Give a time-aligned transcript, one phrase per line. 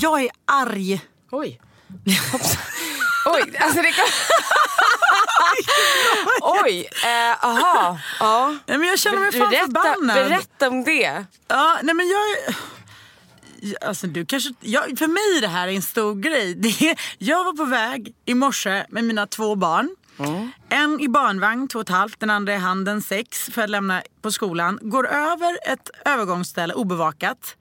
[0.00, 1.00] Jag är arg.
[1.30, 1.60] Oj.
[3.24, 4.04] Oj, alltså det kan...
[6.64, 7.98] Oj, eh, aha.
[8.20, 8.56] Ja.
[8.66, 10.16] Nej, men jag känner mig fan berätta, förbannad.
[10.16, 11.24] berätta om det.
[11.48, 12.54] Ja, nej men jag...
[13.88, 16.54] Alltså du kanske, jag, för mig är det här en stor grej.
[16.54, 19.96] Det, jag var på väg i morse med mina två barn.
[20.68, 24.02] En i barnvagn, två och ett halvt, den andra i handen, sex, för att lämna
[24.22, 24.78] på skolan.
[24.82, 27.56] Går över ett övergångsställe obevakat.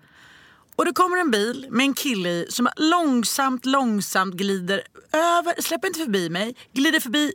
[0.78, 5.88] Och det kommer en bil med en kille i som långsamt, långsamt glider över, släpper
[5.88, 7.34] inte förbi mig, glider förbi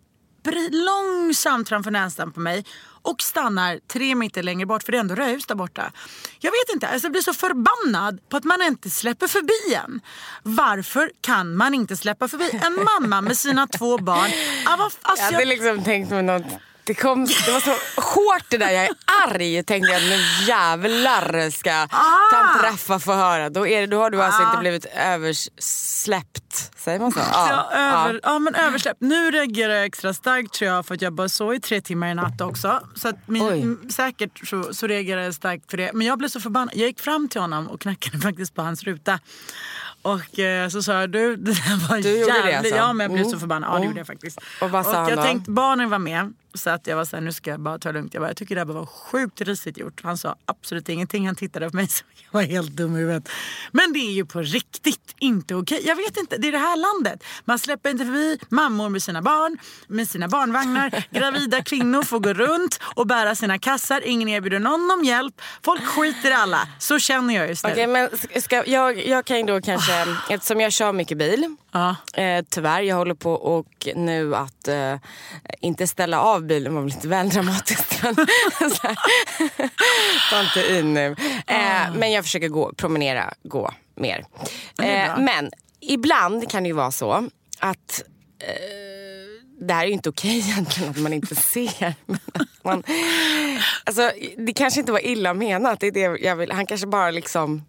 [0.71, 2.65] långsamt framför näsan på mig
[3.03, 5.93] och stannar tre meter längre bort för det är ändå rödljus där borta.
[6.41, 10.01] Jag vet inte, alltså jag blir så förbannad på att man inte släpper förbi en.
[10.43, 14.31] Varför kan man inte släppa förbi en mamma med sina två barn?
[14.67, 16.45] Ah, vad- Alltså, Jag hade liksom tänkt mig något
[16.85, 18.91] det, kom, det var så hårt det där, jag är
[19.29, 19.63] arg.
[19.65, 21.87] Tänkte jag, nu jävlar ska
[22.33, 23.51] tant Raffa få höra.
[23.51, 26.71] Då, är det, då har du alltså inte blivit översläppt.
[26.77, 27.21] Säger man så?
[27.33, 28.39] Ja, över, ja.
[28.39, 29.01] men översläppt.
[29.01, 32.09] Nu reagerar jag extra starkt tror jag för att jag bara sov i tre timmar
[32.11, 32.81] i natt också.
[32.95, 35.91] Så att min, säkert så, så reagerar jag starkt för det.
[35.93, 36.75] Men jag blev så förbannad.
[36.77, 39.19] Jag gick fram till honom och knackade faktiskt på hans ruta.
[40.03, 42.57] Och eh, så sa jag du, det där var Du gjorde det jävligt...
[42.57, 42.75] alltså?
[42.77, 43.33] Ja men jag blev Mm.
[43.33, 43.69] så förbannad.
[43.71, 43.89] Ja det Mm.
[43.89, 44.39] gjorde jag faktiskt.
[44.61, 45.23] Och vad sa han jag då?
[45.23, 46.33] tänkte barnen var med.
[46.55, 48.15] Så att jag var såhär, nu ska jag bara ta det lugnt.
[48.15, 50.01] Jag, bara, jag tycker det här var sjukt risigt gjort.
[50.03, 51.27] Han sa absolut ingenting.
[51.27, 53.29] Han tittade på mig så jag var helt dum i huvudet.
[53.73, 55.83] Men det är ju på riktigt inte okej.
[55.85, 57.25] Jag vet inte, det är det här landet.
[57.45, 61.05] Man släpper inte förbi mammor med sina barn, med sina barnvagnar.
[61.11, 64.01] Gravida kvinnor får gå runt och bära sina kassar.
[64.05, 65.41] Ingen erbjuder någon om hjälp.
[65.65, 66.69] Folk skiter i alla.
[66.79, 67.71] Så känner jag just nu.
[67.71, 68.09] Okej, men
[68.43, 71.97] ska, jag, jag kan ju då kanske, eftersom jag kör mycket bil, Ja.
[72.15, 74.97] eh, tyvärr, jag håller på och nu att eh,
[75.61, 78.01] inte ställa av bilen var väl lite väl dramatiskt.
[80.31, 81.17] Ta inte i nu.
[81.47, 84.25] Eh, men jag försöker gå, promenera, gå mer.
[84.83, 85.51] Eh, men
[85.81, 87.29] ibland kan det ju vara så
[87.59, 88.05] att
[88.39, 91.95] eh, det här är ju inte okej egentligen att man inte ser.
[92.63, 92.83] Man,
[93.85, 95.81] alltså, det kanske inte var illa menat.
[95.81, 96.53] Det är det jag vill.
[96.53, 97.65] Han kanske bara liksom...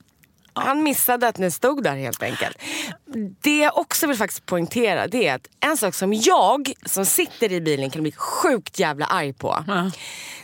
[0.54, 2.58] Han missade att ni stod där helt enkelt.
[3.42, 7.52] Det jag också vill faktiskt poängtera det är att en sak som jag som sitter
[7.52, 9.64] i bilen kan bli sjukt jävla arg på.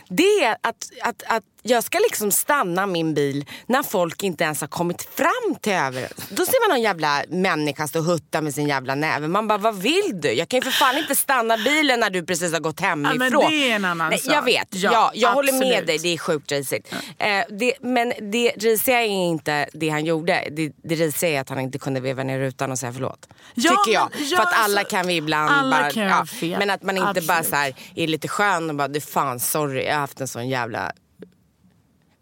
[0.08, 4.60] Det är att, att, att jag ska liksom stanna min bil när folk inte ens
[4.60, 6.08] har kommit fram till över.
[6.30, 9.28] Då ser man någon jävla människa stå och hutta med sin jävla näve.
[9.28, 10.32] Man bara, vad vill du?
[10.32, 13.18] Jag kan ju för fan inte stanna bilen när du precis har gått hemifrån.
[13.18, 14.34] men det är en annan sak.
[14.34, 15.86] Jag vet, Ja, ja, jag håller med absolut.
[15.86, 15.98] dig.
[15.98, 16.92] Det är sjukt risigt.
[17.18, 20.48] Eh, det, men det risiga är inte det han gjorde.
[20.50, 23.28] Det, det risiga är att han inte kunde veva ner rutan och säga förlåt.
[23.54, 24.08] Ja, Tycker jag.
[24.18, 25.90] men- ja, För att alla alltså, kan vi ibland alla bara...
[25.90, 26.58] kan göra fel.
[26.58, 27.48] Men att man inte bara Absolut.
[27.50, 30.48] så här, är lite skön och bara, du fan sorry, jag har haft en sån
[30.48, 30.92] jävla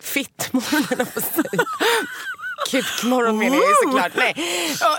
[0.01, 1.65] fittmorgon på säga.
[2.71, 4.13] Kukmorgon menar jag såklart.
[4.17, 4.35] Nej.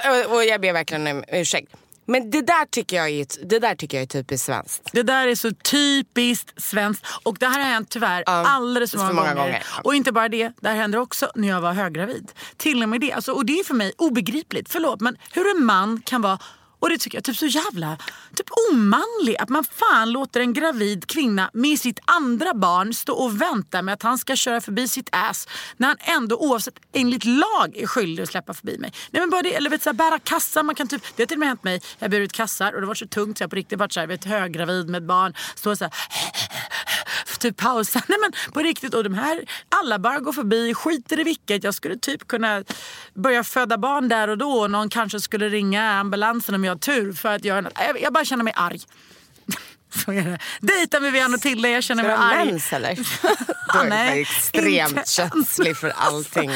[0.06, 1.74] Och, och, och jag ber verkligen om ursäkt.
[2.06, 4.90] Men det där tycker jag är, det där tycker jag är typiskt svenskt.
[4.94, 7.06] Det där är så typiskt svenskt.
[7.24, 9.44] Och det här har hänt tyvärr Ja, alldeles för många, många gånger.
[9.46, 9.63] gånger.
[9.84, 12.31] Och inte bara det, det här händer också när jag var höggravid.
[12.57, 13.12] Till och med det.
[13.13, 14.72] Alltså, och det är för mig obegripligt.
[14.72, 16.40] Förlåt men hur en man kan vara
[16.80, 17.98] och det tycker jag typ så jävla
[18.36, 19.36] typ omanlig.
[19.40, 23.94] Att man fan låter en gravid kvinna med sitt andra barn stå och vänta med
[23.94, 25.48] att han ska köra förbi sitt ass.
[25.78, 28.94] När han ändå oavsett enligt lag är skyldig att släppa förbi mig.
[29.12, 30.64] Nej men bara det, eller vet, så här, bära kassar.
[30.64, 31.81] Man kan typ, det har till och med hänt mig.
[32.00, 34.00] Jag har burit kassar och det var så tungt så jag på riktigt varit så
[34.00, 35.34] här, vet, höggravid med ett barn.
[35.56, 35.94] Står så här,
[37.39, 38.01] typ pausa.
[38.07, 38.94] Nej men på riktigt.
[38.94, 41.63] Och de här, alla bara går förbi, skiter i vilket.
[41.63, 42.63] Jag skulle typ kunna
[43.13, 44.51] börja föda barn där och då.
[44.51, 47.13] Och någon kanske skulle ringa ambulansen om jag har tur.
[47.13, 48.80] För att jag, jag, jag bara känner mig arg.
[50.06, 50.38] Så är det.
[50.59, 52.45] Dejta med Vivian och Tilde, jag känner Ska mig du ha arg.
[52.51, 52.95] mens eller?
[53.74, 56.51] Då är Nej, extremt inte känslig för allting.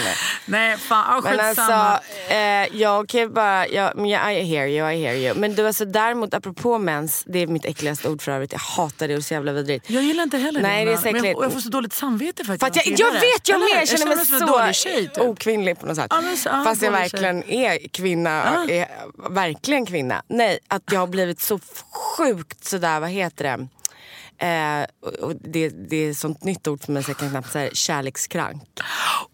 [0.45, 1.19] Nej, fan.
[1.19, 1.99] Oh, Men alltså,
[2.33, 5.33] eh, jag kan ju bara, jag, men jag, I hear you, I hear you.
[5.39, 8.51] Men du, alltså, däremot apropå mens, det är mitt äckligaste ord för övrigt.
[8.51, 9.89] Jag hatar det och så jävla vidrigt.
[9.89, 11.93] Jag gillar inte heller Nej, det är Jonas, men säkert- jag, jag får så dåligt
[11.93, 13.19] samvete för att, För att jag, jag det.
[13.19, 13.69] vet, jag med.
[13.81, 15.07] Jag känner mig som en så tjej.
[15.07, 15.17] Typ.
[15.23, 16.07] okvinnlig på något sätt.
[16.09, 17.21] Ja, men så- Fast jag dålig tjej.
[17.21, 18.65] verkligen är kvinna.
[18.69, 18.87] Är
[19.29, 20.23] verkligen kvinna.
[20.27, 21.59] Nej, att jag har blivit så
[22.17, 23.67] sjukt sådär, vad heter det?
[24.37, 24.85] Eh,
[25.39, 28.63] det, det är ett sånt nytt ord som jag kan knappt säga, kärlekskrank.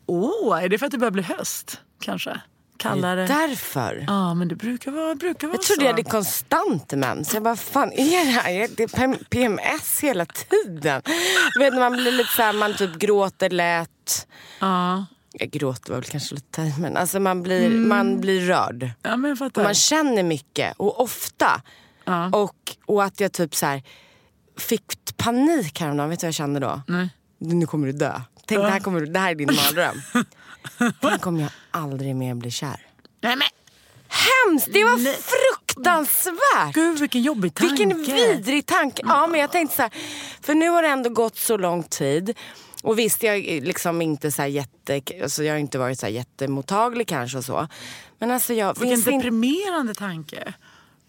[0.06, 1.82] Åh, är det för att det börjar bli höst?
[2.02, 2.42] Kanske?
[2.78, 3.22] Kallare?
[3.22, 4.06] Ja, Därför.
[4.36, 5.86] men det brukar vara, brukar vara Jag trodde så.
[5.86, 7.34] jag hade konstant mens.
[7.34, 8.68] Jag bara, fan är det här?
[8.78, 11.02] Det är PM- PMS hela tiden.
[11.54, 14.28] Du vet när man blir lite såhär, man typ gråter lätt.
[14.60, 17.90] Ja, Jag gråter var väl kanske lite men alltså man blir, Mm.
[17.90, 18.90] man blir rörd.
[19.02, 19.62] ja men jag fattar.
[19.62, 21.62] Och man känner mycket och ofta.
[22.10, 22.30] Ja.
[22.34, 23.84] Och, och att jag typ så här
[24.58, 26.10] fick panik häromdagen.
[26.10, 26.82] Vet du vad jag kände då?
[26.88, 27.10] Nej.
[27.38, 28.22] Nu kommer du dö.
[28.48, 30.02] Tänk, det, här kommer, det här är din mardröm.
[31.02, 32.86] Tänk om jag aldrig mer blir kär.
[33.22, 33.48] Nej men
[34.10, 34.68] Hemskt!
[34.74, 35.18] Det var Nej.
[35.18, 36.74] fruktansvärt!
[36.74, 37.76] gud vilken jobbig tanke.
[37.76, 39.02] Vilken vidrig tanke.
[39.06, 39.92] Ja, men jag tänkte så här,
[40.42, 42.38] för nu har det ändå gått så lång tid.
[42.84, 47.38] Och visst, jag liksom inte så jätte, alltså jag har inte varit så jättemottaglig kanske
[47.38, 47.68] och så.
[48.20, 50.54] Men alltså jag Vilken deprimerande tanke.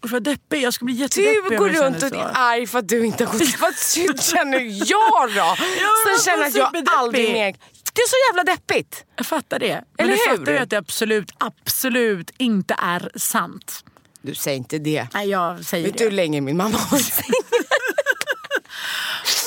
[0.05, 2.89] Usch vad deppig, jag skulle bli jättedeppig Du går runt och är arg för att
[2.89, 3.59] du inte har gått...
[3.59, 4.59] Vad känner
[4.89, 5.55] jag då?
[6.05, 7.55] Som känner att jag aldrig mer...
[7.93, 9.05] Det är så jävla deppigt.
[9.15, 9.65] Jag fattar det.
[9.67, 10.37] Eller men du hur?
[10.37, 13.83] fattar ju att det absolut, absolut inte är sant.
[14.21, 15.07] Du säger inte det.
[15.13, 16.03] Nej jag säger Vet det.
[16.03, 17.65] du hur länge min mamma har varit singel?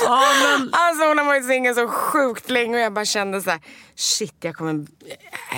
[0.03, 3.51] Ja, men, Alltså hon har varit singel så sjukt länge och jag bara kände så
[3.51, 3.61] här:
[3.95, 4.87] shit jag kommer,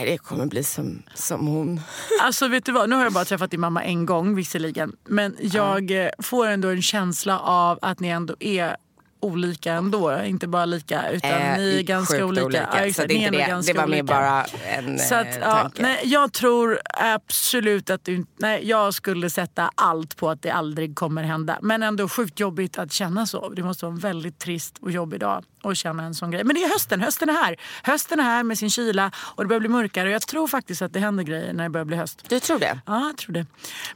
[0.06, 1.80] jag kommer bli som, som hon.
[2.22, 4.92] Alltså vet du vad, nu har jag bara träffat din mamma en gång visserligen.
[5.04, 8.76] Men jag eh, får ändå en känsla av att ni ändå är
[9.20, 10.22] olika ändå.
[10.24, 12.44] Inte bara lika utan Eh, ni är ganska olika.
[12.44, 12.68] olika.
[12.72, 13.62] Ja, så exakt, det, är inte det.
[13.66, 15.82] det var mer bara en Så att, eh, ja, tanke.
[15.82, 20.96] nej, jag tror absolut att du nej, jag skulle sätta allt på att det aldrig
[20.96, 21.58] kommer hända.
[21.62, 23.48] Men ändå sjukt jobbigt att känna så.
[23.48, 26.44] Det måste vara en väldigt trist och jobbig dag att känna en sån grej.
[26.44, 27.56] Men det är hösten, hösten är här.
[27.82, 30.08] Hösten är här med sin kyla och det börjar bli mörkare.
[30.08, 32.24] Och jag tror faktiskt att det händer grejer när det börjar bli höst.
[32.28, 32.80] Du tror det?
[32.86, 33.46] Ja, jag tror det.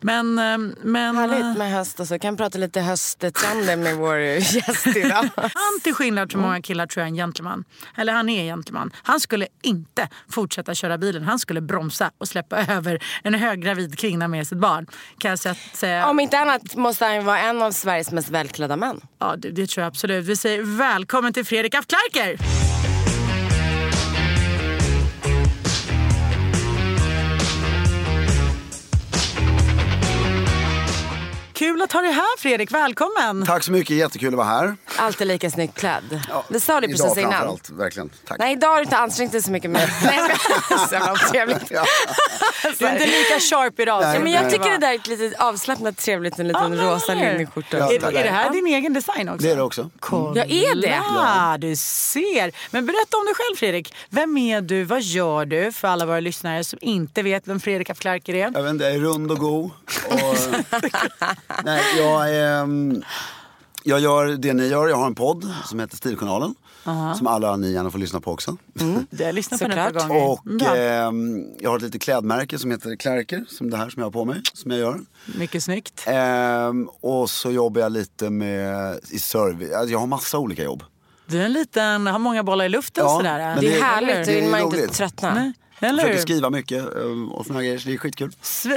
[0.00, 0.38] Men...
[0.38, 2.18] ehm, men Härligt med höst och så.
[2.18, 5.28] Kan prata lite hösttrender med vår gäst idag.
[5.36, 7.64] Han till skillnad från många killar tror jag är en gentleman.
[7.96, 8.90] Eller han är en gentleman.
[9.02, 11.22] Han skulle inte fortsätta köra bilen.
[11.24, 14.86] Han skulle bromsa och släppa över en höggravid kvinna med sitt barn.
[15.18, 16.06] Kan jag sä- säga.
[16.06, 19.00] Om inte annat måste han vara en av Sveriges mest välklädda män.
[19.18, 20.26] Ja, det, det tror jag absolut.
[20.26, 22.36] Vi säger välkommen till Fredrik af Klerker.
[31.60, 33.46] Kul att ha dig här Fredrik, välkommen!
[33.46, 34.76] Tack så mycket, jättekul att vara här.
[34.96, 36.20] Alltid lika snyggt klädd.
[36.28, 37.32] Ja, det sa du idag precis innan.
[37.32, 38.10] framförallt, verkligen.
[38.24, 38.38] Tack.
[38.38, 39.70] Nej, idag har du inte ansträngt dig så mycket.
[39.70, 39.88] Men...
[40.04, 40.20] Nej,
[40.70, 41.70] jag jävla trevligt.
[41.70, 41.84] Ja.
[42.78, 44.02] Du är inte lika sharp idag.
[44.02, 44.52] Nej, Ja, men jag nej.
[44.52, 46.38] tycker det där är ett lite avslappnat trevligt.
[46.38, 47.78] En liten men rosa linneskjorta.
[47.78, 49.42] Ja, Är, är det här din egen design också?
[49.42, 49.90] Det är det också.
[50.34, 51.00] Ja, är det?
[51.14, 52.52] Ja, du ser.
[52.70, 53.94] Men berätta om dig själv Fredrik.
[54.10, 54.84] Vem är du?
[54.84, 55.72] Vad gör du?
[55.72, 58.50] För alla våra lyssnare som inte vet vem Fredrik af Klerker är.
[58.54, 59.70] Jag vet inte, jag är rund och god.
[60.10, 60.36] Och,
[61.64, 63.02] nej, jag, är, mm,
[63.84, 64.88] jag gör det ni gör.
[64.88, 66.54] Jag har en podd som heter Stiljournalen.
[67.16, 68.56] Som alla ni gärna får lyssna på också.
[69.10, 70.24] Det har jag lyssnat på par gånger.
[70.30, 73.44] Och ehm, jag har ett litet klädmärke som heter Klerker.
[73.48, 74.40] Som det här som jag har på mig.
[74.54, 75.00] Som jag gör.
[75.38, 76.04] Mycket snyggt.
[76.06, 79.72] Ehm, och så jobbar jag lite med i service.
[79.72, 80.82] Alltså, jag har massa olika jobb.
[81.26, 83.38] Du är en liten, har många bollar i luften Ja, sådär.
[83.38, 85.34] men Det är det- härligt, då det är vill man inte tröttna.
[85.34, 87.78] Nej, eller Försöker skriva mycket ehm, och såna grejer.
[87.78, 88.32] Så det är skitkul.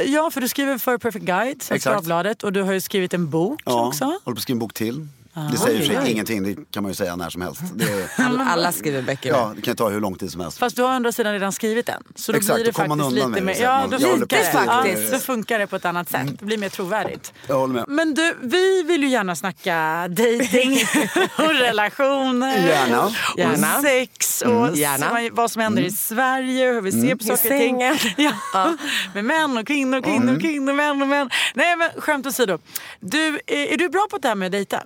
[0.06, 1.96] Ja, för du skriver för Perfect Guide, Svenska Exakt.
[1.96, 2.44] Dagbladet.
[2.44, 4.06] Och du har ju skrivit en bok Ja, också.
[4.06, 5.08] håller på att skriva en bok till.
[5.52, 7.62] Det säger sig ingenting, det kan man ju säga när som helst.
[7.76, 9.30] Det, Alla, alla skriver böcker.
[9.30, 10.58] ja, det kan ta hur lång tid som helst.
[10.58, 12.04] Fast du har å andra sidan redan skrivit den.
[12.16, 13.54] Så då Exakt, blir det faktiskt lite mer...
[13.54, 14.60] att Ja, då funkar på det.
[14.60, 15.12] att- Ja, faktiskt.
[15.12, 16.40] då funkar det på ett annat sätt.
[16.40, 17.34] Det blir mer trovärdigt.
[17.48, 17.86] Jag håller med.
[17.88, 20.78] Men du, vi vill ju gärna snacka dating
[21.38, 22.68] och relationer.
[22.68, 23.06] Gärna.
[23.06, 23.82] Och Gärna.
[23.82, 24.76] sex och Mm.
[24.76, 25.30] Gärna.
[25.32, 27.80] vad som händer i Sverige, hur vi ser på I saker och ting.
[27.80, 27.98] sängen.
[28.54, 28.74] Ja.
[29.14, 31.30] Med män och kvinnor, kvinnor, kvinnor, män och män.
[31.54, 32.58] Nej men skämt åsido.
[33.00, 34.84] Du, är, är du bra på det här med att dejta?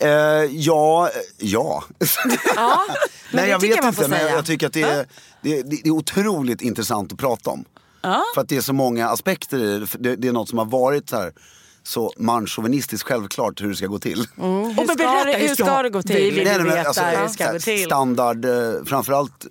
[0.00, 0.08] Eh,
[0.50, 1.84] ja, ja.
[2.56, 2.84] Ja,
[3.32, 5.06] Nej det jag vet får inte men jag tycker att det är,
[5.42, 7.64] det, är, det är otroligt intressant att prata om.
[8.34, 9.86] För att det är så många aspekter i det.
[9.98, 10.16] Det.
[10.16, 11.32] Det är något som har varit så här
[11.82, 14.18] så manschauvinistiskt självklart hur det ska gå till.
[14.36, 16.34] Hur men ska, berätta, det, hur hur ska- ska det gå vi till?
[16.34, 17.84] vill- Nej, nej, men veta hur det eh, ska så här, gå till.
[17.84, 19.46] Standard, eh, framförallt,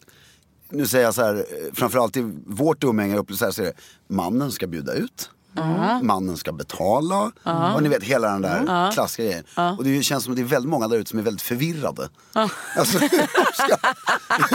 [0.69, 3.65] nu säger jag så här, eh, framförallt i vårt umgänge upp så här, så är
[3.65, 3.73] det,
[4.07, 5.29] mannen ska bjuda ut.
[6.01, 7.31] Mannen ska betala.
[7.75, 9.43] Och ni vet hela den där klassiska grejen.
[9.77, 12.09] Och det känns som att det är väldigt många där ute som är väldigt förvirrade.
[12.33, 13.75] Alltså hur de ska,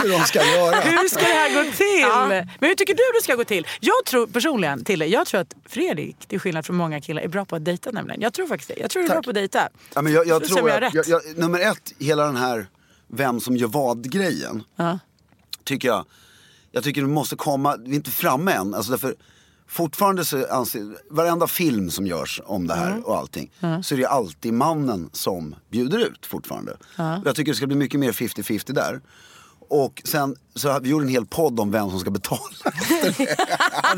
[0.01, 0.75] hur de ska göra.
[0.79, 2.47] Hur ska det här gå till?
[2.59, 3.67] Men hur tycker du det ska gå till?
[3.79, 7.45] Jag tror personligen, till jag tror att Fredrik, till skillnad från många killar, är bra
[7.45, 8.21] på att dejta nämligen.
[8.21, 8.79] Jag tror faktiskt det.
[8.81, 9.69] Jag tror du är bra på att dejta.
[9.93, 10.93] Ja, men jag, jag Så tror rätt.
[10.93, 12.67] jag, jag, nummer ett, hela den här
[13.07, 14.63] vem som gör vad-grejen.
[15.63, 16.05] Tycker jag,
[16.71, 18.73] jag tycker det måste komma, vi är inte framme än.
[18.73, 19.15] Alltså därför,
[19.67, 23.03] fortfarande så anser, varenda film som görs om det här Mm.
[23.03, 23.51] och allting.
[23.83, 26.71] Så är det alltid mannen som bjuder ut fortfarande.
[26.71, 29.01] Och jag tycker det ska bli mycket mer 50-50 där.
[29.69, 32.41] Och sen så har vi gjorde en hel podd om vem som ska betala.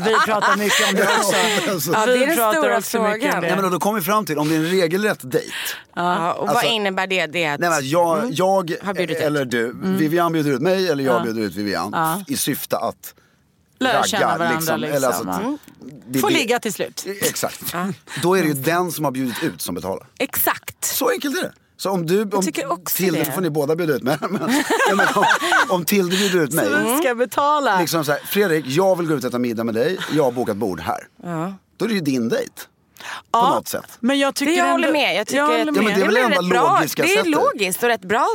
[0.04, 1.36] Vi pratar mycket om det också.
[1.72, 3.42] Alltså, Ja, det är den stora också mycket om frågan.
[3.42, 3.48] det.
[3.54, 5.52] Nej, men då kommer vi fram till om det är en regelrätt dejt.
[5.94, 7.26] Ja, och vad Alltså- innebär det?
[7.26, 9.22] det är att, Nej, men jag, jag Har bjudit ut.
[9.22, 11.94] eller du, Vivian bjuder ut mig eller jag bjuder ut Vivian.
[12.28, 13.14] I syfte att
[13.78, 14.74] Lära känna varandra liksom.
[14.84, 15.42] Eller alltså, att-
[16.08, 17.06] det Få det- ligga till slut.
[17.22, 17.74] Exakt.
[18.22, 20.06] Då är det ju den som har bjudit ut som betalar.
[20.18, 20.84] Exakt.
[20.84, 21.52] Så enkelt är det.
[21.78, 22.42] Så om du, om
[22.94, 23.32] Tilde, det.
[23.32, 24.18] får ni båda bjuda ut mig.
[24.30, 25.24] Men, ja, men om,
[25.68, 26.68] om Tilde bjuder ut mig.
[26.68, 27.80] Du ska betala.
[27.80, 29.98] Liksom så här, Fredrik, jag vill gå ut och äta middag med dig.
[30.12, 31.06] Jag har bokat bord här.
[31.76, 32.52] Då är det ju din dejt.
[32.98, 33.98] På Ja, något sätt.
[34.00, 35.16] Men jag tycker Det jag ändå, håller med.
[35.16, 35.94] Jag tycker jag håller Ja, men med.
[35.96, 36.76] det är väl väl enda rätt bra.
[36.78, 38.26] logiska Det är logiskt och rätt bra.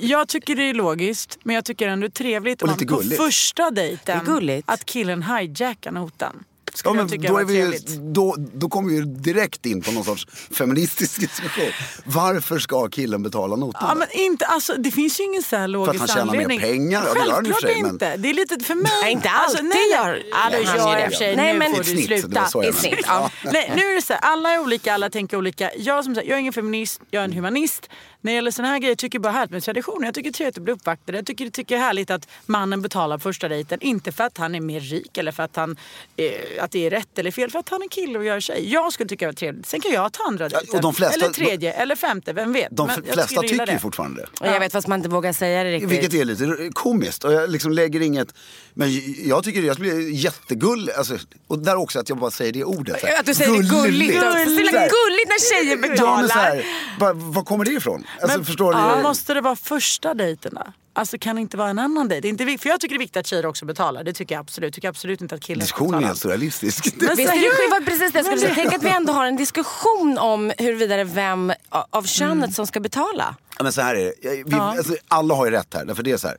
[0.00, 2.86] Jag tycker det är logiskt, men jag tycker ändå det är trevligt Och om lite
[2.86, 3.16] på gulligt.
[3.22, 4.70] första dejten Det är gulligt.
[4.70, 6.44] att killen hijackar notan.
[6.76, 7.72] Ja, Skulle men jag tycka då, är vi ju,
[8.12, 11.70] då, då kommer vi ju direkt in på någon sorts feministisk diskussion.
[12.04, 13.84] Varför ska killen betala notan?
[13.88, 16.60] Ja, men inte, alltså, det finns ju ingen så här logisk han tjänar mer anledning.
[16.60, 17.02] pengar?
[17.06, 18.16] Ja, det gör i för Självklart sig, men- inte.
[18.16, 18.92] Det är lite för mig.
[19.02, 20.24] Nej, inte alltså, alltid nej, gör nej.
[20.30, 21.10] Ja, det han gör ju i det.
[21.10, 21.36] för sig.
[21.36, 22.28] Nej, nu men- får Ett du snitt, sluta.
[22.28, 22.72] menade.
[22.72, 23.30] snitt, ja.
[23.44, 25.70] Nej, nu är det så här, alla är olika, alla tänker olika.
[25.78, 27.88] Jag som sagt, jag är ingen feminist, jag är en humanist.
[28.26, 30.06] När det gäller såna här grejer tycker jag bara härligt med traditioner.
[30.06, 31.12] Jag tycker det är trevligt att bli uppvaktad.
[31.16, 33.78] Jag tycker, tycker det är härligt att mannen betalar första dejten.
[33.82, 35.76] Inte för att han är mer rik eller för att, han,
[36.16, 37.50] eh, att det är rätt eller fel.
[37.50, 38.72] För att han är kille och gör tjej.
[38.72, 39.66] Jag skulle tycka det var trevligt.
[39.66, 40.76] Sen kan jag ta andra Ja, dejten.
[40.76, 42.68] och de flesta- eller tredje eller femte, vem vet.
[42.70, 44.46] De Men jag flesta jag tycker ju fortfarande det.
[44.46, 45.90] Och jag vet fast man inte vågar säga det riktigt.
[45.90, 47.24] Vilket är lite komiskt.
[47.24, 48.34] Och jag liksom lägger inget...
[48.74, 48.88] Men
[49.28, 50.92] jag tycker jag blir jättegullig.
[50.92, 53.02] Alltså, och där också att jag bara säger det ordet.
[53.04, 53.20] här.
[53.20, 54.90] Att du säger gulligt himla Så här.
[54.90, 56.18] gulligt när tjejer Ja, betalar.
[56.20, 56.64] men så här,
[57.00, 58.04] bara, var kommer det ifrån?
[58.22, 58.78] Alltså, förstår du?
[58.78, 60.62] Ja, måste det vara första dejten då?
[60.92, 62.20] Alltså kan det inte vara en annan dejt?
[62.20, 64.04] Det är Inte, för jag tycker det är viktigt att tjejer också betalar.
[64.04, 64.66] Det tycker jag absolut.
[64.68, 66.84] Jag tycker absolut inte att killar Diskussionen är helt surrealistisk.
[66.86, 67.32] Visst är seriöst?
[67.36, 68.54] det var precis det jag skulle säga.
[68.54, 71.52] Tänk att vi ändå har en diskussion om huruvida vem
[71.90, 73.36] av könet som ska betala.
[73.58, 74.14] Ja, men så här är det.
[74.28, 75.84] Jag- Vi, alltså, alla har ju rätt här.
[75.84, 76.36] Därför det är så här.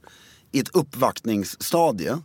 [0.52, 2.18] I ett uppvaktningsstadie.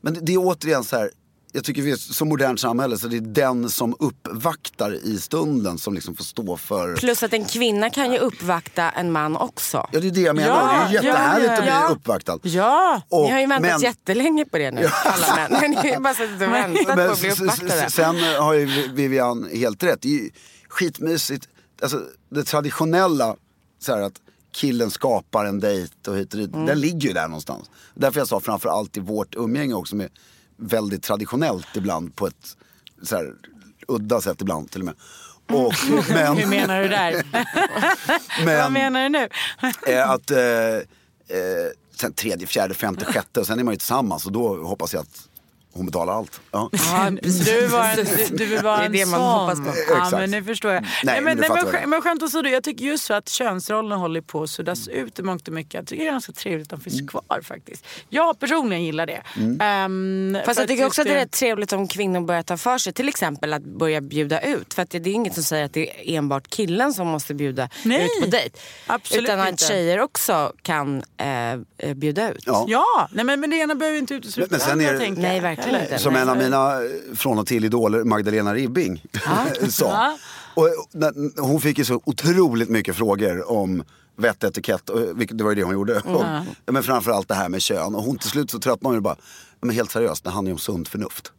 [0.00, 1.10] Men det, det är återigen så här.
[1.54, 5.78] Jag tycker vi är så modernt samhälle så det är den som uppvaktar i stunden
[5.78, 6.96] som liksom får stå för...
[6.96, 9.88] Plus att en kvinna kan ju uppvakta en man också.
[9.92, 10.72] Ja det är det jag menar.
[10.72, 11.88] Ja, det är jättehärligt ja, att bli ja.
[11.90, 12.38] uppvaktad.
[12.42, 13.02] Ja!
[13.08, 15.60] Och- Ni har ju väntat men- jättelänge på det nu, alla män.
[15.70, 17.90] Ni har ju bara suttit och väntat på att bli uppvaktade.
[17.90, 20.02] sen har ju Vivian helt rätt.
[20.02, 20.30] Det är ju
[20.68, 21.48] skitmysigt.
[21.82, 23.36] Alltså det traditionella,
[23.78, 24.20] så här att
[24.52, 26.54] killen skapar en dejt och hit och dit.
[26.54, 26.66] Mm.
[26.66, 27.70] Den ligger ju där någonstans.
[27.94, 30.10] Därför jag sa framför allt i vårt umgänge också med
[30.56, 32.56] väldigt traditionellt ibland på ett
[33.02, 33.34] så här,
[33.88, 34.94] udda sätt ibland till och med.
[35.46, 35.74] Och,
[36.08, 37.12] men, Hur menar du där?
[38.46, 39.28] Vad men menar du nu?
[39.92, 44.26] eh, att eh, eh, sen tredje, fjärde, femte, sjätte och sen är man ju tillsammans
[44.26, 45.28] och då hoppas jag att
[45.74, 46.40] hon betalar allt.
[46.50, 46.70] Ja.
[47.44, 47.96] Du, var en,
[48.30, 49.40] du, du vara Det är en det man sån.
[49.40, 49.66] hoppas på.
[49.88, 50.12] Ja, Exakt.
[50.12, 50.82] men nu förstår jag.
[50.82, 53.98] Nej, men, men nej, men, sk- men skämt åsido, jag tycker just för att könsrollen
[53.98, 55.74] håller på att suddas ut i mångt och mycket.
[55.74, 57.08] Jag tycker det är ganska trevligt att de finns Mm.
[57.08, 57.86] kvar faktiskt.
[58.08, 59.22] Jag personligen gillar det.
[59.64, 62.56] Ehm, Fast för jag tycker också att det är rätt trevligt om kvinnor börjar ta
[62.56, 62.92] för sig.
[62.92, 64.74] Till exempel att börja bjuda ut.
[64.74, 67.34] För att det det är inget som säger att det är enbart killen som måste
[67.34, 68.58] bjuda Nej, ut på dejt.
[68.86, 69.64] absolut Utan att inte.
[69.64, 72.42] tjejer också kan eh, eh, bjuda ut.
[72.46, 72.64] Ja.
[72.68, 74.92] Ja, nej, men, men det ena behöver inte utesluta det andra.
[75.22, 75.98] Nej, verkligen Inte.
[75.98, 79.04] Som en av mina eh, från och till idoler, Magdalena Ribbing,
[79.68, 79.86] sa.
[79.86, 80.18] Ja.
[80.54, 83.84] Och, eh, hon fick ju så otroligt mycket frågor om
[84.16, 86.00] vett, etikett, vilket, det var ju det hon gjorde.
[86.00, 86.24] Och,
[86.66, 87.94] men framförallt det här med kön.
[87.94, 89.16] Och hon till slut så tröttnade hon ju bara,
[89.60, 91.32] men helt seriöst, det handlar ju om sunt förnuft.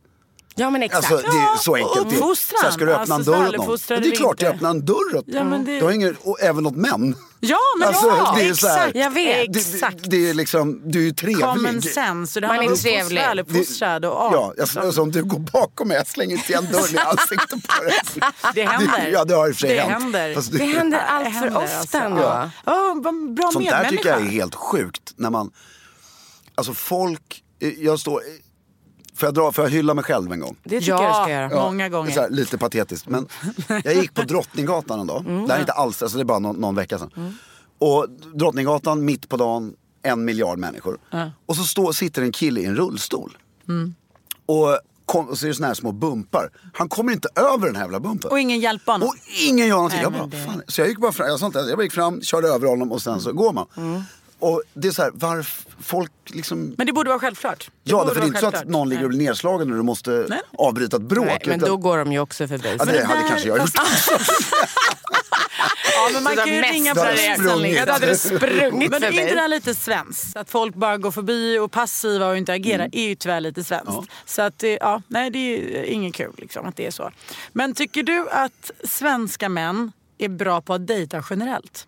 [0.55, 1.11] Ja men exakt.
[1.11, 2.09] Alltså, det är så enkelt.
[2.09, 2.59] Det är- uppfostran.
[2.59, 3.77] Så här, ska du öppna Alltså, en dörr åt någon?
[3.77, 5.91] Ja, det är eller klart jag öppnar en dörr åt Ja, men det- Du har
[5.91, 7.15] ingen, och även åt män.
[7.39, 8.95] Ja, men Alltså, ja, det är så här- exakt.
[8.95, 9.53] Jag vet.
[9.53, 9.97] Det, Exakt.
[10.03, 11.45] det, det är liksom, du är ju trevlig.
[11.45, 12.37] Common sense.
[12.39, 13.01] och Det Man är trevlig.
[13.01, 14.53] uppfostran, väluppfostrad och Ja, art.
[14.57, 17.83] jag, alltså, om du går bakom mig, jag slänger inte igen dörren i ansiktet på
[17.83, 17.93] dig.
[18.53, 19.09] Det händer.
[19.13, 20.03] Ja, det har i och för sig Det hänt.
[20.03, 20.35] händer.
[20.35, 21.97] Fast det- Det händer Det allt för händer, ofta alltså.
[21.97, 22.21] ändå.
[22.21, 22.49] Ja.
[22.65, 23.89] Ja, vad bra Sånt där medmänniska.
[23.89, 25.13] tycker jag är helt sjukt.
[25.15, 25.51] När man,
[26.55, 27.43] alltså folk,
[27.77, 28.21] jag står,
[29.15, 30.55] Får jag, dra, får jag hylla mig själv en gång?
[30.63, 31.03] Det tycker Ja.
[31.03, 31.49] jag du ska göra.
[31.51, 31.65] Ja.
[31.65, 32.11] Många gånger.
[32.11, 33.07] Så här, lite patetiskt.
[33.07, 33.27] Men
[33.83, 35.25] jag gick på Drottninggatan en dag.
[35.27, 35.41] Mm.
[35.45, 37.37] Det här är inte alls, alltså det är bara någon, någon vecka sedan.
[37.79, 40.97] Och Drottninggatan, mitt på dagen, en miljard människor.
[41.45, 43.37] Och så står, sitter en kille i en rullstol.
[43.69, 43.95] Mm.
[44.45, 46.49] Och, kom, och så är det såna här små bumpar.
[46.73, 48.31] Han kommer inte över den här jävla bumpen.
[48.31, 49.07] Och ingen hjälper honom.
[49.07, 49.97] Och ingen gör någonting.
[49.97, 50.61] Nej, jag bara, det- fan.
[50.67, 53.01] Så jag gick bara fram, jag, ens, jag bara gick fram, körde över honom och
[53.01, 53.65] sen så går man.
[54.43, 54.53] Mm.
[54.53, 56.75] Och det är så här, varför folk liksom...
[56.77, 57.71] Men det borde vara självklart.
[57.83, 59.83] Ja, borde därför det är inte så att någon ligger och blir nedslagen och du
[59.83, 60.41] måste Nej.
[60.57, 61.25] avbryta ett bråk.
[61.25, 62.75] Nej, men utan- då går de ju också förbi.
[62.79, 63.69] Ja, det hade kanske jag gjort.
[65.95, 67.25] Ja, men man kan ju där ringa på Då hade det.
[67.25, 67.77] jag sprungit.
[67.77, 70.37] Ja, då hade du sprungit Men är inte det här lite svenskt?
[70.37, 74.11] Att folk bara går förbi och passiva och inte agerar är ju tyvärr lite svenskt.
[74.25, 77.11] Så att det, ja, nej, det är ju inget kul liksom, att det är så.
[77.53, 81.87] Men tycker du att svenska män är bra på att dejta generellt?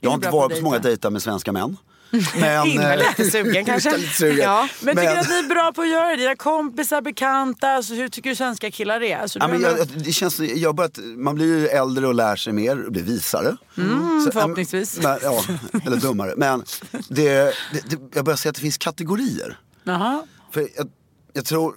[0.00, 1.76] Jag har inte varit på så många dejter med svenska män.
[2.40, 3.96] Men, är eh, lite sugen kanske.
[3.96, 4.38] lite sugen.
[4.38, 4.68] Ja.
[4.80, 6.16] Men tycker Men- du att ni är bra på att göra det?
[6.16, 9.16] Dina kompisar, bekanta, alltså, hur tycker du svenska killar är?
[9.18, 12.36] Alltså, Ja, men ändå- jag, det känns, jag börjat, man blir ju äldre och lär
[12.36, 13.56] sig mer och blir visare.
[13.76, 14.98] Mm, Så, förhoppningsvis.
[15.02, 15.42] Men, ja,
[15.86, 16.34] eller dummare.
[16.36, 16.64] Men
[17.08, 17.32] det,
[17.72, 19.58] det, det, jag börjar se att det finns kategorier.
[19.84, 20.26] Jaha.
[20.50, 20.88] För jag,
[21.32, 21.74] jag tror,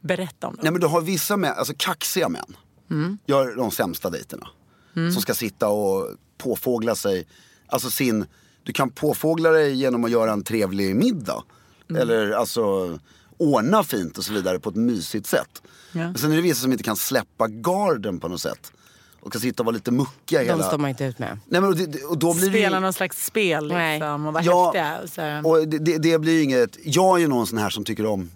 [0.00, 0.62] Berätta om det.
[0.62, 2.56] nej men du har vissa män, alltså kaxiga män.
[2.90, 3.18] Mm.
[3.26, 4.48] Gör de sämsta dejterna.
[4.94, 7.26] Som ska sitta och påfågla sig,
[7.66, 8.26] alltså sin,
[8.62, 11.42] du kan påfågla dig genom att göra en trevlig middag.
[11.90, 12.02] Mm.
[12.02, 12.98] Eller alltså
[13.38, 15.62] ordna fint och så vidare på ett mysigt sätt.
[15.92, 15.98] Ja.
[15.98, 18.72] Men sen är det vissa som inte kan släppa garden på något sätt.
[19.20, 20.64] Och kan sitta och vara lite muckiga De hela...
[20.64, 21.38] står man inte ut med.
[21.46, 23.98] Nej, men och, det, och då blir det Spela någon slags spel Nej.
[23.98, 25.40] liksom, och vara Ja, häftiga.
[25.44, 27.84] Och och det, det, det blir ju inget, jag är ju någon sån här som
[27.84, 28.30] tycker om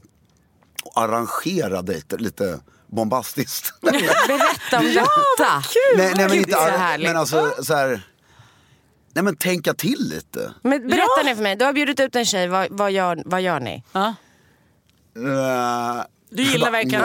[0.95, 2.61] att arrangera dejter lite
[2.95, 3.75] bombastiskt.
[3.81, 5.63] Berätta om detta.
[5.97, 7.09] nej, nej men Gud, inte det är så arra- härligt.
[7.09, 8.03] men alltså så här,
[9.15, 10.55] nej men tänka till lite.
[10.63, 13.41] Men berätta nu för mig, du har bjudit ut en tjej, vad, vad, gör, vad
[13.43, 13.83] gör ni?
[13.93, 14.15] Ja.
[15.17, 17.05] Uh, Du gillar verkligen,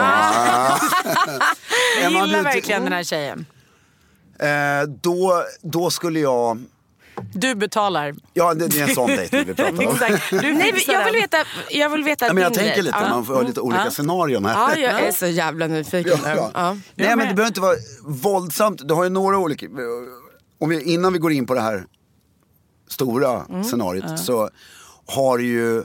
[2.02, 3.46] du gillar verkligen den här tjejen.
[4.38, 6.64] Eh, då, då skulle jag,
[7.32, 8.14] Du betalar.
[8.34, 9.80] ja det, det är en sån dejt vi pratar om.
[9.80, 10.30] Exakt.
[10.30, 11.36] Du Nej, jag vill veta,
[11.70, 12.82] jag vill veta Ja, men jag din tänker grej.
[12.84, 13.08] lite, Ja.
[13.08, 14.54] man får ha lite olika scenarion här.
[14.54, 16.18] Ja, jag är så jävla nyfiken.
[16.24, 16.50] Ja, ja.
[16.54, 16.76] Ja.
[16.94, 18.88] Nej men det behöver inte vara våldsamt.
[18.88, 19.66] Du har ju några olika,
[20.60, 21.84] om vi, innan vi går in på det här
[22.88, 23.64] stora Mm.
[23.64, 24.50] scenariot så
[25.06, 25.82] har du ju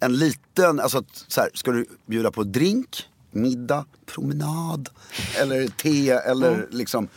[0.00, 4.88] en liten, alltså så här, ska du bjuda på drink, middag, promenad
[5.40, 6.66] eller te eller Mm.
[6.70, 7.08] liksom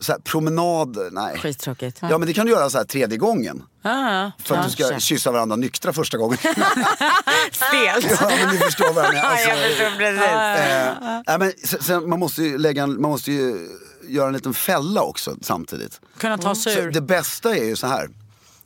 [0.00, 1.38] så här, promenad, nej.
[1.38, 1.98] Skittråkigt.
[2.02, 3.62] Ja men det kan du göra så här tredje gången.
[3.82, 6.38] Ah, För att du ska kyssa varandra nyktra första gången.
[7.52, 8.18] Stelt.
[8.20, 9.28] ja men ni förstår vad jag menar.
[9.30, 10.22] Alltså, jag förstår precis.
[10.22, 13.68] Eh, nej, men sen, sen, man måste ju lägga en, man måste ju
[14.08, 16.00] göra en liten fälla också samtidigt.
[16.18, 16.90] kunna ta sig Så ur.
[16.90, 18.08] det bästa är ju så här.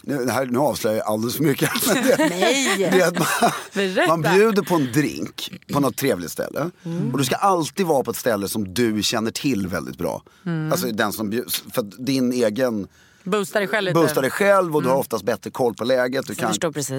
[0.02, 1.70] Nu, här, nu avslöjar jag alldeles för mycket.
[1.94, 2.88] Det, Nej.
[2.92, 6.70] det att man, man bjuder på en drink på något trevligt ställe.
[7.12, 10.22] Och du ska alltid vara på ett ställe som du känner till väldigt bra.
[10.70, 12.88] Alltså den som bjuds, för att din egen
[13.24, 13.94] Boosta dig själv lite.
[13.94, 16.26] boostar dig själv och du har oftast bättre koll på läget.
[16.26, 16.54] Du kan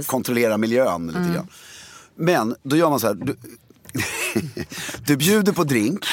[0.05, 1.47] kontrollera miljön lite grann.
[2.15, 3.13] Men då gör man så här.
[3.13, 3.35] Du,
[5.05, 6.05] du bjuder på drink.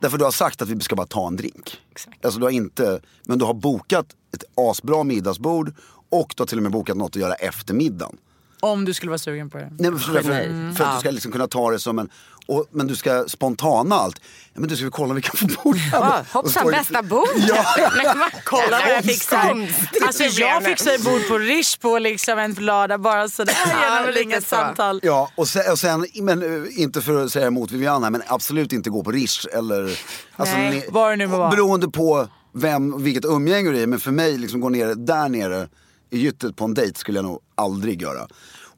[0.00, 1.80] Därför du har sagt att vi ska bara ta en drink.
[2.22, 5.72] Alltså du har inte, men du har bokat ett asbra middagsbord
[6.10, 8.16] och du har till och med bokat något att göra efter middagen.
[8.60, 9.68] Om du skulle vara sugen på det.
[9.78, 12.08] Nej, men för, för, för att du ska liksom kunna ta det som en,
[12.46, 14.20] och, men du ska spontana allt.
[14.54, 15.98] Ja, men du ska vi kolla om vi kan få bord här.
[16.00, 17.28] Ja, Och hoppsan, bästa bord.
[17.48, 17.64] Ja.
[18.44, 19.68] Kolla vad jag fixar.
[20.06, 20.68] Alltså jag nu.
[20.68, 24.48] fixar bord på Rish på liksom en lördag bara sådär genom lite inget så.
[24.56, 25.00] samtal.
[25.02, 28.72] Ja, och sen, och sen men eh, inte för att säga emot Viviana, men absolut
[28.72, 29.98] inte gå på Rish eller...
[30.36, 31.50] Alltså, Nej, ni- vad det nu må vara.
[31.50, 35.68] Beroende på vem, vilket umgänge det är, men för mig, liksom gå ner där nere
[36.10, 38.28] i gyttet på en dejt skulle jag nog aldrig göra.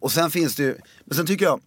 [0.01, 1.61] Och sen finns det ju, men sen tycker jag,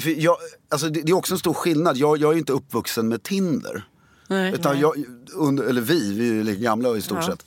[0.00, 0.36] för jag
[0.68, 3.22] alltså det, det är också en stor skillnad, jag, jag är ju inte uppvuxen med
[3.22, 3.84] Tinder.
[4.28, 4.52] Nej.
[4.54, 7.46] Utan jag, under, eller vi, vi är ju lika gamla i stort sett.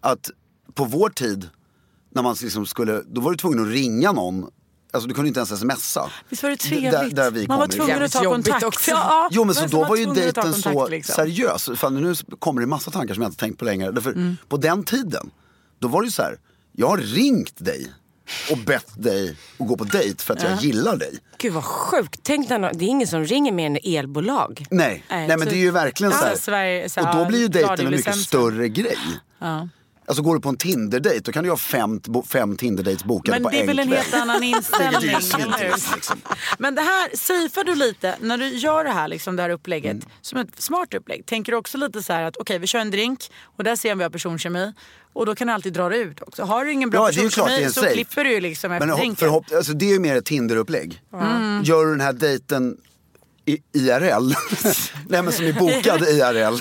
[0.00, 0.30] Att
[0.74, 1.48] på vår tid,
[2.10, 4.46] när man liksom skulle, då var du tvungen att ringa någon.
[4.94, 6.10] Alltså du kunde inte ens smsa.
[6.28, 6.90] Visst var det trevligt?
[6.92, 8.02] Där, där vi man var tvungen ifrån.
[8.04, 8.64] att ta kontakt.
[8.64, 8.90] också.
[8.90, 11.14] Ja, Jo men så då var ju dejten så liksom.
[11.14, 11.70] seriös.
[11.76, 13.90] Fan, nu kommer det massa tankar som jag inte tänkt på länge.
[13.90, 14.36] Därför Mm.
[14.48, 15.30] på den tiden,
[15.82, 16.38] då var det ju så här.
[16.72, 17.86] Jag har ringt dig
[18.50, 21.18] och bett dig att gå på dejt för att jag gillar dig.
[21.38, 22.20] Gud vad sjukt.
[22.22, 24.64] Tänk när någon- det är ingen som ringer med en elbolag.
[24.70, 26.36] Nej, Nej, men det är ju verkligen så här.
[26.36, 28.24] Sverige- så här, och då blir ju dejten en mycket radiolicensen.
[28.24, 28.98] större grej.
[29.38, 29.68] Ja.
[30.06, 33.42] Alltså går du på en Tinder-dejt då kan du ha fem, fem Tinder-dates bokade Men
[33.42, 33.98] på det är en väl en kväll.
[33.98, 35.00] helt annan inställning.
[35.00, 35.94] ju eller hur?
[35.94, 36.18] liksom.
[36.58, 39.92] Men det här, safear du lite när du gör det här, liksom, det här upplägget
[39.92, 40.04] Mm.
[40.20, 41.26] som ett smart upplägg?
[41.26, 43.88] Tänker du också lite så här att okej vi kör en drink och där ser
[43.88, 44.72] vi om vi har personkemi
[45.12, 46.42] och då kan du alltid dra det ut också.
[46.42, 47.92] Har du ingen bra Ja, ju personkemi en så safe.
[47.92, 49.28] klipper du ju liksom efter Men drinken.
[49.56, 51.00] alltså, det är ju mer ett Tinder-upplägg.
[51.12, 51.62] Mm.
[51.64, 52.76] Gör du den här dejten
[53.44, 54.28] i IRL,
[55.08, 56.58] nej men som är bokad IRL,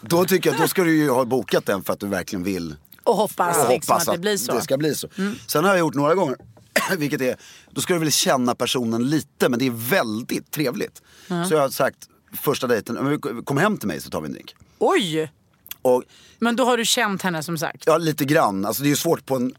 [0.00, 2.42] då tycker jag att då ska du ju ha bokat den för att du verkligen
[2.42, 4.50] vill och hoppas, och liksom, hoppas att det blir så.
[4.50, 4.58] Mm.
[4.58, 5.08] det ska bli så.
[5.46, 6.36] Sen har jag gjort några gånger,
[6.98, 7.36] vilket är,
[7.70, 11.02] då ska du väl känna personen lite men det är väldigt trevligt.
[11.28, 11.98] Så jag har sagt
[12.42, 14.54] första dejten, "Men kom hem till mig så tar vi en drink.
[14.78, 15.32] Oj!
[15.82, 16.02] Och
[16.38, 17.82] Men då har du känt henne som sagt.
[17.86, 19.54] ja, lite grann, alltså det är ju svårt på en,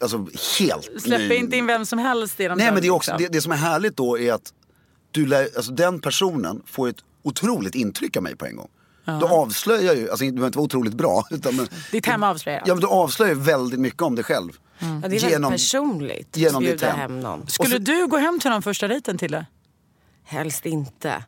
[0.00, 0.26] alltså
[0.58, 3.22] helt Släpper ny- inte in vem som helst i Nej men det, är också, liksom.
[3.32, 4.52] det, det som är härligt då är att
[5.10, 8.68] du lär, alltså den personen får ett otroligt intryck av mig på en gång.
[9.20, 11.24] Då avslöjar ju, alltså det behöver inte vara otroligt bra.
[11.30, 12.62] Utan, men, Ditt hem avslöjar.
[12.66, 14.52] Ja men du avslöjar väldigt mycket om dig själv.
[14.78, 16.98] Ja, det är väldigt Genom- personligt genom att bjuda hem.
[16.98, 17.46] hem någon.
[17.48, 19.46] Skulle du gå hem till någon första dejten till det?
[20.24, 21.24] Helst inte.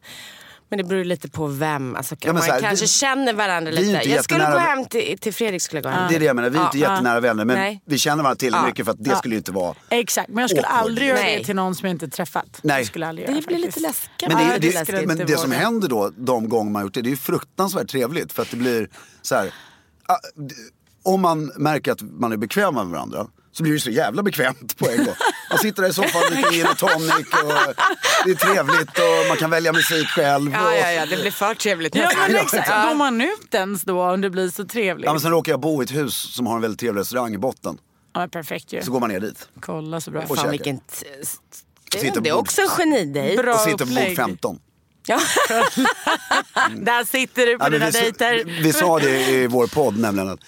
[0.70, 1.96] Men det beror lite på vem.
[1.96, 4.10] Alltså, Ja, men man här, kanske vi- känner varandra lite.
[4.10, 5.62] Jag skulle gå hem till, till Fredrik.
[5.62, 6.08] Skulle jag gå hem.
[6.08, 7.82] Det är det jag menar, vi är inte Ja, jättenära vänner men Nej.
[7.84, 8.68] vi känner varandra tillräckligt Ja.
[8.68, 9.16] mycket för att det Ja.
[9.16, 9.74] skulle ju inte vara...
[9.88, 10.86] Exakt, men jag skulle Awkward.
[10.86, 11.38] aldrig göra Nej.
[11.38, 12.60] det till någon som jag inte träffat.
[12.62, 12.76] Nej.
[12.78, 13.86] Jag skulle aldrig göra Det blir lite faktiskt.
[13.86, 14.28] läskigt.
[14.28, 16.94] Men det, Ja, det det, skulle men det som händer då, de gånger man gjort
[16.94, 18.32] det, det är ju fruktansvärt trevligt.
[18.32, 18.88] För att det blir
[19.22, 19.54] så här,
[20.08, 20.16] ah,
[21.02, 23.26] om man märker att man är bekväma med varandra
[23.58, 25.14] så blir det så jävla bekvämt på en gång.
[25.50, 27.74] Man sitter där i soffan, dricker gin och tonic och
[28.24, 30.52] det är trevligt och man kan välja musik själv.
[30.52, 31.94] Ja, och, ja, ja, det blir för trevligt.
[31.94, 32.88] Ja men Ja, exakt, ja.
[32.88, 35.06] går man ut ens då om det blir så trevligt?
[35.06, 37.34] Ja, men sen råkar jag bo i ett hus som har en väldigt trevlig restaurang
[37.34, 37.78] i botten.
[38.14, 38.82] Ja, perfekt ju.
[38.82, 40.22] Så går man ner dit Kolla så bra.
[40.28, 40.80] Och Fan vilken...
[41.90, 43.42] Det, är också en genidejt.
[43.42, 44.16] Bra och sitter på bord upplägg.
[44.16, 44.58] 15.
[45.08, 45.20] Ja.
[46.76, 48.62] Där sitter du på Ja, dina vi, dejter.
[48.62, 50.40] vi sa det i vår podd nämligen att,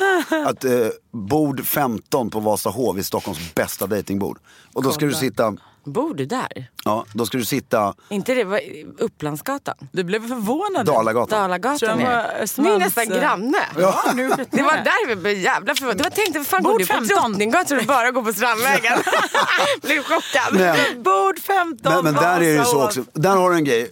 [0.46, 0.72] att eh,
[1.12, 4.38] bord 15 på Vasahov är Stockholms bästa datingbord.
[4.72, 6.70] Och då ska du sitta, Bor du där?
[6.84, 8.60] ja, då ska du sitta Inte det var
[8.98, 9.74] Upplandsgatan?
[9.92, 10.86] Du blev förvånad.
[10.86, 11.38] Dalagatan.
[11.40, 13.58] Dalagatan jag är nästan granne.
[13.78, 14.02] Ja.
[14.50, 15.98] Det var där vi blev jävla förvånade.
[15.98, 17.16] Det var tänkte, vad fan Bord går du på 15?
[17.16, 18.98] Drottninggatan och bara går på Strandvägen?
[19.82, 20.52] blev chockad.
[20.52, 23.64] Men, Bord 15 men, men där är det ju så också, där har du en
[23.64, 23.90] grej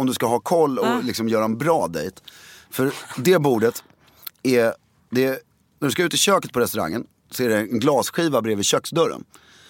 [0.00, 2.20] om du ska ha koll och liksom göra en bra dejt.
[2.70, 3.84] För det bordet
[4.42, 4.74] är,
[5.10, 5.38] det är,
[5.78, 9.24] när du ska ut i köket på restaurangen så är det en glasskiva bredvid köksdörren.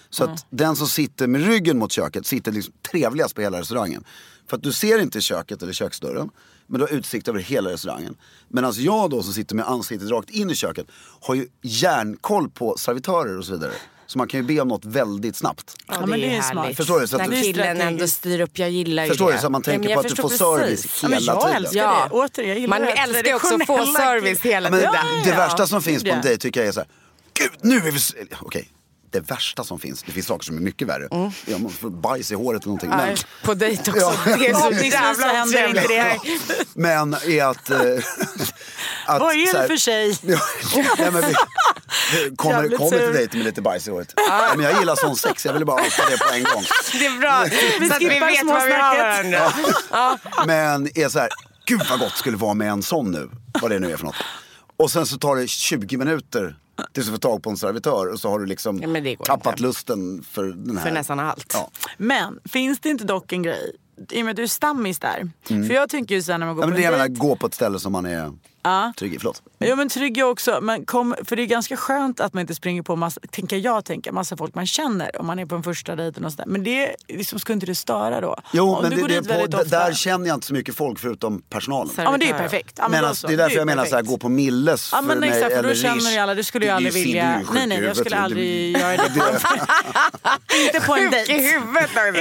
[0.09, 4.03] Så att den som sitter med ryggen mot köket sitter liksom trevligast på hela restaurangen.
[4.47, 6.29] För att du ser inte köket eller köksdörren.
[6.67, 8.15] Men du har utsikt över hela restaurangen.
[8.47, 10.87] Medan jag då som sitter med ansiktet rakt in i köket
[11.21, 13.73] har ju järnkoll på servitörer och så vidare.
[14.11, 15.75] Så man kan ju be om något väldigt snabbt.
[15.87, 16.75] Ja, men det är ju smart.
[16.75, 17.07] Förstår du?
[17.07, 19.33] Så att När du- killen ändå styr upp, jag gillar ju Förstår det.
[19.33, 19.39] du?
[19.39, 21.03] Så att man tänker på jag att du får förstår service precis.
[21.03, 21.55] Ja, men hela jag tiden.
[21.57, 22.07] älskar Ja.
[22.09, 22.15] det.
[22.15, 24.93] Återigen, jag gillar Man det älskar ju också att få service hela Men tiden.
[25.23, 25.35] det ja.
[25.35, 26.89] värsta som finns på en dejt tycker jag är så här,
[27.39, 27.99] gud nu är vi...
[28.41, 28.69] Okej,
[29.11, 31.07] det värsta som finns, det finns saker som är mycket värre.
[31.11, 31.31] Mm.
[31.45, 32.89] Ja, man får bajs i håret eller någonting.
[32.89, 34.13] Nej, Men, På dejt också.
[34.25, 34.37] Ja.
[34.37, 36.25] Det är så jävla händer inte
[36.73, 37.69] men är att...
[37.69, 37.77] eh,
[39.05, 40.17] att Vad är det för tjej?
[40.23, 40.39] Ja,
[40.97, 41.27] nej, men vi,
[42.13, 44.13] vi kommer, kommer till dejten med lite bajs i håret.
[44.15, 46.63] Ja, men jag gillar sån sex, jag vill bara outa det på en gång.
[46.99, 47.45] Det är bra.
[47.87, 49.51] Så att vi vet vad vi har varandra.
[50.45, 51.29] Men är så här,
[51.65, 53.29] gud vad gott skulle vara med en sån nu.
[53.61, 54.15] Vad det nu är för något.
[54.77, 56.55] Och sen så tar det 20 minuter
[56.93, 59.63] tills du får tag på en servitör och så har du liksom Ja, tappat inte.
[59.63, 60.83] lusten för den här.
[60.85, 61.51] För nästan allt.
[61.53, 61.69] Ja.
[61.97, 63.75] Men finns det inte dock en grej,
[64.11, 65.29] i och med att du är stammis där.
[65.47, 67.13] För jag tänker ju sen när man går Ja, på men det en dejt.
[67.27, 68.31] gå på ett ställe som man är
[68.63, 68.93] Ja.
[68.97, 69.17] trygg i.
[69.19, 69.41] Förlåt.
[69.57, 70.59] Ja men trygg jag också.
[70.61, 73.85] Men kom, för det är ganska skönt att man inte springer på massa, tänker jag
[73.85, 76.45] tänka, massa folk man känner om man är på en första dejten och sådär.
[76.47, 78.35] Men det liksom, ska inte det störa då?
[78.53, 79.79] Jo, om men du det, går det, dit är på, ofta.
[79.79, 81.93] där känner jag inte så mycket folk förutom personalen.
[81.97, 82.75] Ja men det är perfekt.
[82.77, 83.27] Ja, men alltså, så.
[83.27, 84.09] det är därför ju jag menar så här, perfekt.
[84.09, 86.11] gå på Milles Ja för men mig exakt, för eller då känner Rish.
[86.13, 87.41] ju alla, det skulle jag är ju aldrig är vilja.
[87.53, 91.33] Nej nej, jag skulle aldrig göra det Inte på en dejt.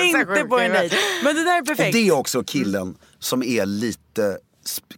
[0.06, 0.96] Inte på en dejt.
[1.24, 1.92] Men det där är Och perfekt.
[1.92, 4.38] det är också killen som är lite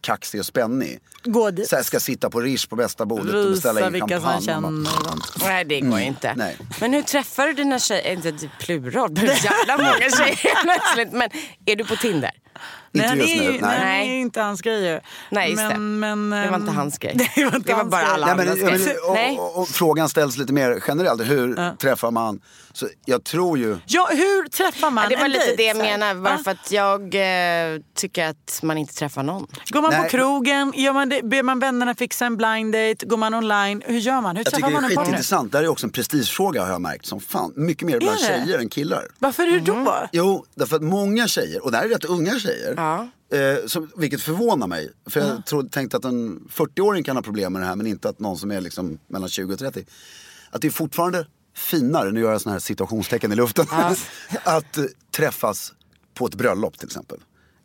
[0.01, 0.99] kaxig och spännig.
[1.25, 1.69] Gå dit.
[1.69, 4.47] Så här, ska sitta på Rish på bästa bordet och beställa in vilka som champagne.
[4.47, 5.45] bara- känner och sånt.
[5.45, 6.29] Nej det går inte.
[6.29, 6.39] Mm.
[6.39, 6.57] nej.
[6.81, 8.13] Men hur träffar du dina tjejer?
[8.13, 11.13] Inte plural, men jävla många tjejer plötsligt.
[11.13, 11.29] Men
[11.67, 12.31] är du på Tinder?
[12.95, 13.79] Inte nej, just det är nu, ju, nej.
[13.81, 14.09] nej.
[14.09, 15.01] det är inte hans grej ju.
[15.31, 15.79] Nej, just det.
[15.79, 17.15] men, Det var inte ehm, hans grej.
[17.37, 19.39] Det var, inte Det var bara alla Nej, men, andras grej.
[19.39, 21.23] Och, och, och frågan ställs lite mer generellt.
[21.23, 22.41] Hur träffar man?
[22.75, 23.79] Så jag tror ju...
[23.87, 25.57] Ja, hur träffar man Ja, det var en lite dejt?
[25.57, 25.99] det jag så här?
[25.99, 26.15] menar.
[26.15, 26.39] Bara Ja.
[26.45, 27.01] för att jag
[27.75, 29.47] eh, tycker att man inte träffar någon.
[29.69, 33.07] Går man Nej, på krogen, gör man det, ber man vännerna fixa en blind date,
[33.07, 34.37] går man online, hur gör man?
[34.37, 35.05] Hur Jag träffar tycker det man är en partner?
[35.13, 35.53] skitintressant.
[35.53, 37.53] Det här är också en prestigefråga har jag märkt som fan.
[37.57, 38.45] Mycket mer bland Är det?
[38.45, 39.07] tjejer än killar.
[39.19, 39.73] Varför är det då?
[39.75, 39.93] Mm.
[40.13, 42.75] Jo, därför att många tjejer, och det här är rätt unga tjejer.
[42.77, 43.09] Ja.
[43.39, 44.93] Eh, som, vilket förvånar mig.
[45.11, 48.09] För jag trodde, tänkte att en 40-åring kan ha problem med det här men inte
[48.09, 49.85] att någon som är liksom mellan 20 och 30.
[50.51, 53.67] Att det är fortfarande finare, nu gör jag sådana här situationstecken i luften,
[54.45, 54.85] att eh,
[55.17, 55.73] träffas
[56.15, 57.19] på ett bröllop till exempel.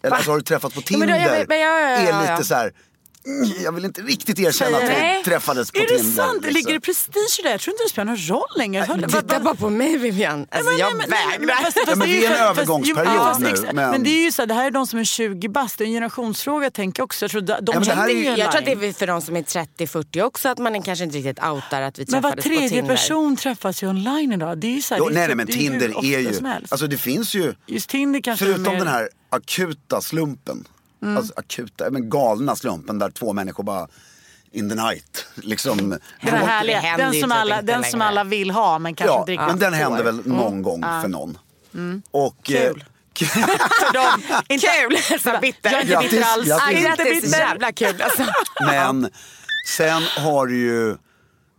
[0.03, 1.97] Eller alltså, har du träffats på Ja, Tinder men då- ja, men- ja, ja, ja,
[1.97, 2.31] är ja.
[2.35, 2.73] lite så här.
[3.27, 6.03] "Mm, Jag vill inte riktigt erkänna att vi träffades på Är Tinder.
[6.03, 6.33] det sant?
[6.41, 6.53] liksom.
[6.53, 7.49] Ligger det prestige i det?
[7.51, 8.85] Jag tror inte det spelar någon roll längre.
[8.85, 10.47] Titta vad- bara på mig Vivian.
[10.51, 11.09] Alltså, men- jag men- men
[11.47, 11.71] vägrar.
[11.87, 14.47] Ja, men det är är en övergångsperiod nu, men- Men det är ju så här,
[14.47, 15.77] det här är de som är 20 bast.
[15.77, 17.23] Det är en generationsfråga tänker jag också.
[17.25, 18.93] Jag tror de, de men det här känner är ju Jag tror att det är
[18.93, 22.05] för de som är 30-40 också att man är kanske inte riktigt outar att vi
[22.09, 22.95] Men var träffades på tredje Tinder.
[22.95, 24.57] person träffas ju online idag.
[24.57, 25.87] Det är ju så här, Jo, det är nej, så- nej men är ju Tinder
[26.13, 30.01] är ju, alltså det finns ju, Just Tinder kanske är förutom mer- den här akuta
[30.01, 30.67] slumpen,
[31.01, 31.17] Mm.
[31.17, 33.87] alltså akuta, men galna slumpen där två människor bara
[34.51, 35.89] in the night, liksom.
[36.21, 39.47] Den härliga, den som, alla, den som alla vill ha men kanske Ja, inte riktigt
[39.47, 41.37] men den händer väl någon gång för någon.
[42.11, 42.73] Och, eh,
[43.13, 43.29] Kul.
[43.29, 44.21] För dem.
[44.49, 45.19] Inte, Kul!
[45.19, 45.71] Så bitter.
[45.71, 46.47] Jag är inte Grattis, bitter alls.
[46.47, 46.63] grattis.
[46.67, 47.39] Ah, Inte grattis, bitter.
[47.39, 48.23] jävla kul alltså.
[48.65, 49.09] men
[49.67, 50.97] sen har du ju,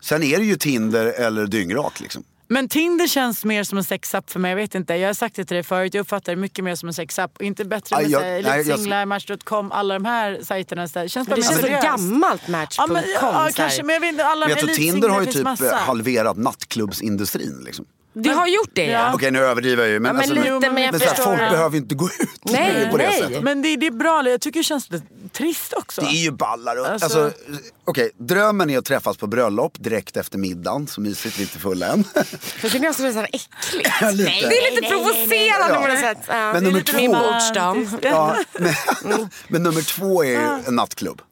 [0.02, 2.24] sen är det ju Tinder eller dyngrak liksom.
[2.50, 4.48] Men Tinder känns mer som en sexapp för mig.
[4.50, 4.94] Jag vet inte.
[4.94, 5.94] Jag har sagt det till dig förut.
[5.94, 7.36] Jag uppfattar det mycket mer som en sexapp.
[7.36, 10.86] Och inte bättre med jag- nej, jag- Elitsinglar, Match.com, alla de här sajterna.
[10.86, 12.86] Det känns bara Det känns så gammalt Match.com.
[12.88, 14.24] Ja, men, ja, kanske, men jag vet inte.
[14.24, 15.76] Alla Men jag tror Tinder har ju typ massa.
[15.76, 17.84] halverat nattklubbsindustrin liksom.
[18.22, 19.10] Det har gjort det ja.
[19.14, 21.08] Okej nu överdriver jag ju men, Ja, men alltså, lite, men, men jag så här,
[21.08, 21.50] förstår folk det.
[21.50, 23.20] behöver ju inte gå ut Nej, på det nej.
[23.22, 23.42] sättet.
[23.42, 24.28] Men det, det är bra.
[24.28, 26.00] Jag tycker det känns lite trist också.
[26.00, 26.76] Det är ju ballar.
[26.76, 27.30] Alltså- Alltså,
[27.84, 30.86] Okej, drömmen är att träffas på bröllop direkt efter middagen.
[30.86, 32.04] Så mysigt, lite full än.
[32.40, 33.90] För det är nästan nästan äckligt.
[34.00, 34.30] Ja, lite.
[34.30, 35.80] Nej, det är lite provocerande Ja.
[35.82, 36.18] på något sätt.
[36.28, 37.16] Ja, Men är nummer två-.
[38.02, 41.22] Ja, men, men nummer två är ju en nattklubb.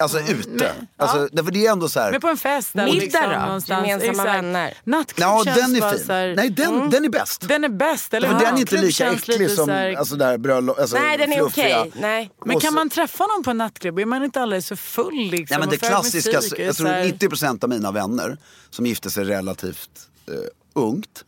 [0.00, 0.72] Alltså ute.
[0.96, 2.10] Alltså, därför det är ändå så här.
[2.12, 3.38] Men på en fest eller Middag liksom då?
[3.46, 3.88] någonstans.
[3.88, 4.74] Gemensamma vänner?
[4.84, 6.04] Nattklubb Ja, den är fin.
[6.08, 7.48] här- Nej, den, den är bäst.
[7.48, 8.14] Den är bäst.
[8.14, 8.44] Eller För hur?
[8.44, 11.42] den är inte lika äcklig som så här- alltså, där bröllop, alltså, Nej, den är
[11.42, 11.92] okej.
[11.94, 12.30] Nej.
[12.44, 13.98] Men kan man träffa någon på en nattklubb?
[13.98, 15.54] Är man inte alldeles så full liksom?
[15.54, 18.38] Ja, men det för klassiska, musik jag tror här- 90% av mina vänner
[18.70, 19.90] som gifte sig relativt
[20.28, 20.34] eh,
[20.74, 21.24] ungt.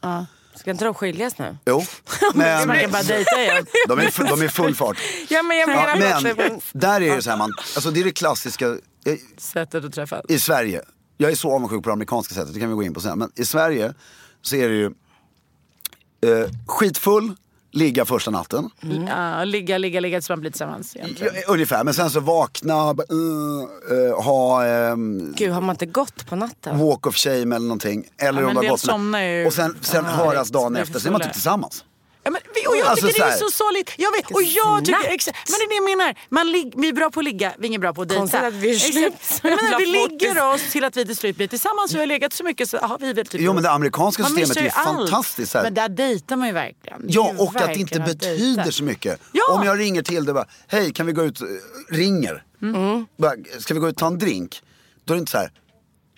[0.60, 1.56] Ska inte de skiljas nu?
[1.66, 1.82] Jo,
[2.34, 3.66] men Man kan bara dejta igen.
[3.88, 4.96] de är, de är full fart.
[5.28, 6.68] Ja, men jag Ja, menar men också...
[6.78, 10.24] där är det så här, man, alltså det är det klassiska eh, Sättet att träffas.
[10.28, 10.82] i Sverige.
[11.16, 13.18] Jag är så avundsjuk på det amerikanska sättet, det kan vi gå in på sen.
[13.18, 13.94] Men i Sverige
[14.42, 17.34] så är det ju eh, skitfull,
[17.72, 18.70] ligga första natten.
[19.08, 20.96] Ja, ligga, ligga, ligga tills man blir tillsammans.
[20.96, 21.34] egentligen.
[21.36, 25.86] Ja, ungefär, men sen så vakna, bara, uh, uh, ha ehm, Gud, har man inte
[25.86, 26.78] gått på natten?
[26.78, 28.04] walk of shame eller någonting.
[28.18, 28.86] Eller Ja, om man gått
[29.22, 31.84] ju- Och sen, sen Ja, höras dagen efter, så är man typ tillsammans.
[32.22, 33.94] Ja, men, och jag Alltså, tycker det är så sorgligt.
[33.98, 36.14] Jag vet, och jag tycker, exakt, men det är det jag menar.
[36.28, 38.20] Man lig, vi är bra på att ligga, vi är inget bra på att dejta.
[38.20, 41.36] Konstigt att vi är slut Jag menar, vi ligger oss till att vi till slut
[41.36, 41.94] blir tillsammans.
[41.94, 44.30] Vi har legat så mycket så har vi väl typ Jo men det amerikanska Man
[44.30, 45.54] systemet är ju fantastiskt.
[45.54, 45.62] Här.
[45.62, 47.02] Men där dejtar man ju verkligen.
[47.08, 48.72] Ja, och att det inte verkligen betyder dejta.
[48.72, 49.20] så mycket.
[49.32, 49.54] Ja.
[49.58, 51.46] Om jag ringer till dig bara, hej kan vi gå ut, eh,
[51.88, 52.44] ringer.
[52.62, 53.06] Mm.
[53.16, 54.62] Bara, ska vi gå ut och ta en drink?
[55.04, 55.50] Då är det inte så här,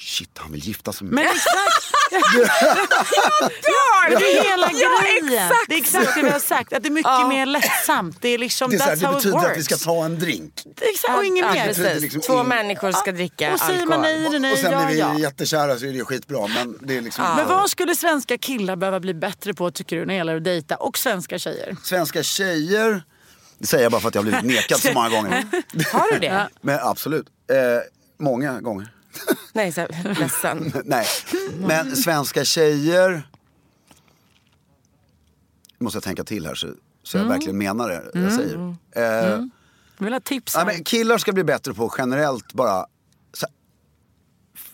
[0.01, 1.25] shit han vill gifta sig med mig.
[1.25, 1.72] Men exakt!
[3.63, 5.53] Ja, det är hela grejen.
[5.69, 6.73] Det är exakt det vi har sagt.
[6.73, 8.17] Att det är mycket mer lättsamt.
[8.21, 9.51] Det är liksom, Det, är så här, det betyder works.
[9.51, 10.63] att vi ska ta en drink.
[10.81, 11.67] Är Exakt, och inget Ja, mer.
[11.67, 12.03] precis.
[12.03, 14.21] liksom Två ing- människor ska dricka Och säger man alkohol.
[14.21, 15.19] nej, nej, nej, och sen ja, blir vi ja.
[15.19, 16.47] jättekära så är det skitbra.
[16.47, 20.03] Men det är liksom Men vad skulle svenska killar behöva bli bättre på tycker du
[20.07, 20.77] när det gäller att dejta?
[20.77, 21.77] Och svenska tjejer?
[21.83, 23.03] Svenska tjejer,
[23.59, 25.45] det säger jag bara för att jag har blivit nekad så många gånger.
[25.93, 26.49] Har du det?
[26.61, 27.57] Men absolut, eh,
[28.25, 28.89] många gånger.
[29.53, 30.73] Nej, så här, ledsen.
[30.85, 31.07] Nej,
[31.59, 33.29] men svenska tjejer...
[35.79, 36.69] Nu måste jag tänka till här så,
[37.03, 38.77] så jag verkligen menar det jag säger.
[38.97, 39.51] Eh, Jag
[39.99, 40.65] vill ha tips här.
[40.67, 42.87] men killar ska bli bättre på generellt bara
[43.33, 43.47] så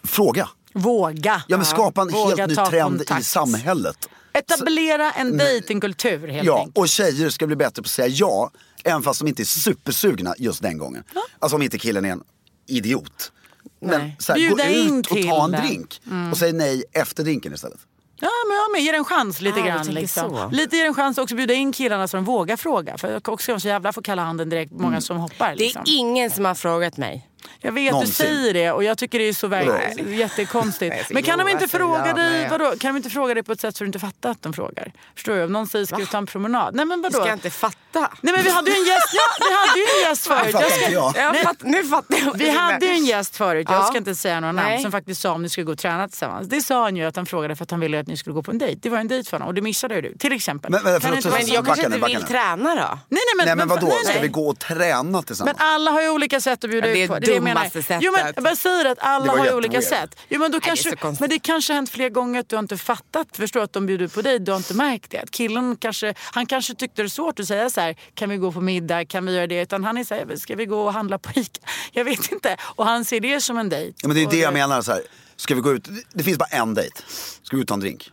[0.05, 0.48] fråga.
[0.72, 1.42] Våga.
[1.48, 3.20] Ja men skapa en Våga helt ny ta trend kontakt.
[3.20, 4.09] i samhället.
[4.33, 6.79] Etablera en dejtingkultur helt Ja, enkelt.
[6.79, 8.51] och tjejer ska bli bättre på att säga ja,
[8.85, 11.05] även fast de inte är supersugna just den gången.
[11.38, 12.22] Alltså om inte killen är en
[12.66, 13.33] idiot.
[13.80, 15.66] Men så här, gå ut och ta en den.
[15.66, 16.00] drink.
[16.32, 17.78] Och säg nej efter drinken istället.
[18.20, 18.80] Ja, men jag med.
[18.82, 19.86] Ge det en chans lite Ah, grann.
[19.86, 20.30] Liksom.
[20.30, 20.48] så.
[20.56, 22.98] Lite ge en chans också bjuda in killarna så de vågar fråga.
[22.98, 25.46] För jag också så jävla får kalla handen direkt många som hoppar.
[25.48, 25.82] Det är Liksom.
[25.86, 27.27] ingen som har frågat mig.
[27.61, 28.27] Jag vet, Någonsin.
[28.27, 29.66] du säger det och jag tycker det är så Nej.
[29.66, 30.94] verkligen jättekonstigt.
[30.94, 32.70] Nej, Men kan de inte fråga dig, vadå?
[32.81, 34.92] Kan de inte fråga dig på ett sätt så du inte fattar att de frågar?
[35.14, 35.44] Förstår du?
[35.44, 36.74] Om någon säger ska du ta en promenad?
[36.74, 37.18] Nej men vadå?
[37.18, 38.11] Ska jag inte fatta?
[38.20, 40.51] Nej men vi hade ju en gäst, ja, vi hade ju en gäst förut.
[40.53, 41.14] Jag ska- inte jag.
[41.33, 41.42] Nej.
[41.44, 42.38] fatt, nu fattar jag.
[42.38, 43.85] Vi hade ju en gäst förut, jag Ja.
[43.85, 46.48] ska inte säga några namn, som faktiskt sa om ni skulle gå och träna tillsammans.
[46.48, 48.42] Det sa han ju att han frågade för att han ville att ni skulle gå
[48.42, 48.79] på en dejt.
[48.83, 50.14] Det var en dejt för honom och det missade ju du.
[50.18, 50.70] Till exempel.
[50.70, 52.81] Men- men Kan förlåt, Men jag kanske inte vill träna då.
[52.81, 55.57] Nej, nej, men, nej men vadå, nej, ska vi gå och träna Men tillsammans?
[55.61, 57.18] alla har ju olika sätt att bjuda ut på.
[57.28, 58.02] Det det jag dummaste sättet.
[58.02, 60.16] Jo, men jag bara säger att alla Det har ju olika sätt.
[60.28, 61.20] Jo, men, då det kanske, så konstigt.
[61.20, 63.28] men det kanske har hänt fler gånger att du har inte fattat.
[63.36, 65.18] Förstår att de bjuder på dig, du har inte märkt det.
[65.18, 68.36] Att killen kanske, han kanske tyckte det var svårt att säga så här, kan vi
[68.36, 69.62] gå på middag, kan vi göra det?
[69.62, 71.60] Utan han är så här, ska vi gå och handla på Ica?
[71.92, 72.56] Jag vet inte.
[72.62, 73.94] Och han ser det som en dejt.
[74.02, 74.82] Ja, men det är det jag menar.
[74.82, 75.02] Så här.
[75.36, 75.84] Ska vi gå ut?
[75.84, 77.02] Det- Det finns bara en dejt.
[77.42, 78.12] Ska vi ut och ta en drink?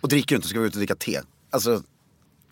[0.00, 1.20] Och dricker du inte ska vi ut och dricka te.
[1.50, 1.82] Alltså,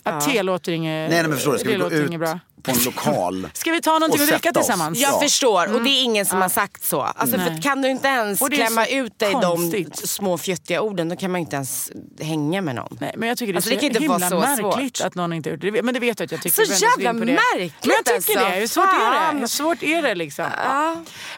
[0.03, 2.41] Att te låter inget, nej, nej men förstår du, ska det vi gå ut bra.
[2.65, 3.49] På en lokal?
[3.55, 4.99] Ska vi ta någonting och och dricka tillsammans?
[4.99, 5.21] Jag Ja.
[5.21, 7.01] förstår och det är ingen som har sagt så.
[7.01, 7.47] Alltså, Nej.
[7.55, 10.01] för kan du inte ens klämma ut dig konstigt.
[10.01, 12.97] de små fjuttiga orden då kan man inte ens hänga med någon.
[13.01, 14.97] Nej, men jag tycker det är Alltså, så det kan inte himla vara så märkligt
[14.97, 15.07] svårt.
[15.07, 15.83] att någon inte gjort det.
[15.83, 16.65] Men det vet jag att jag tycker.
[16.65, 18.33] Så jävla märkligt, Men jag tycker alltså.
[18.39, 18.61] det.
[18.61, 19.17] Hur svårt är det?
[19.17, 19.39] Fan.
[19.39, 20.47] Hur svårt är det liksom?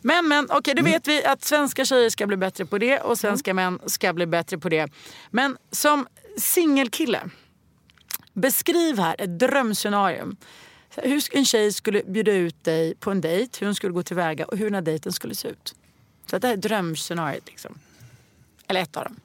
[0.02, 3.18] Men, men okej, då vet vi att svenska tjejer ska bli bättre på det och
[3.18, 4.88] svenska män ska bli bättre på det.
[5.30, 6.06] Men som
[6.38, 7.20] singelkille,
[8.34, 10.36] beskriv här ett drömscenarium.
[11.02, 14.44] Hur en tjej skulle bjuda ut dig på en dejt, hur hon skulle gå tillväga
[14.44, 15.74] och hur den här dejten skulle se ut.
[16.30, 17.42] Så det här är drömscenariot.
[17.46, 17.78] Liksom.
[18.68, 19.16] Eller ett av dem.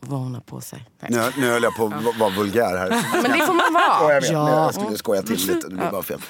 [0.00, 0.88] Vad hon har på sig.
[1.00, 1.10] Nej.
[1.10, 2.88] Nu, nu höll jag på att vara vulgär här.
[3.22, 4.14] Men det får man Ja, vara.
[4.14, 4.32] jag vet.
[4.32, 6.20] men Jag skulle skoja till lite, det blir bara fel.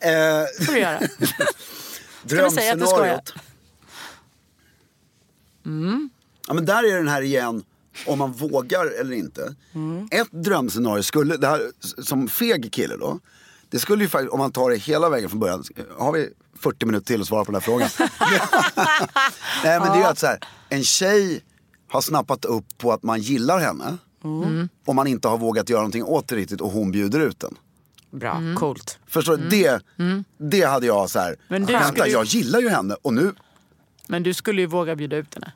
[0.00, 1.00] Eh, får du göra.
[2.22, 3.20] vi säga att du skojar?
[3.22, 3.34] drömscenariot.
[6.48, 7.64] Ja men där är den här igen,
[8.06, 9.54] om man vågar eller inte.
[10.10, 11.70] Ett drömscenario skulle, det här
[12.02, 13.20] som feg kille då.
[13.70, 15.64] Det skulle ju faktiskt, om man tar det hela vägen från början.
[15.98, 16.28] Har vi
[16.62, 17.88] 40 minuter till att svara på den här frågan?
[19.64, 21.44] Nej men det är ju att så här, en tjej
[21.88, 23.96] har snappat upp på att man gillar henne.
[24.86, 27.54] Och man inte har vågat göra någonting åt det riktigt och hon bjuder ut den.
[28.10, 28.98] Bra, coolt.
[29.06, 29.48] Förstår du?
[29.48, 29.80] Det,
[30.38, 31.36] det hade jag så här.
[31.48, 33.32] Men du vänta, skulle jag gillar ju henne och nu,
[34.06, 35.52] Men du skulle ju våga bjuda ut henne.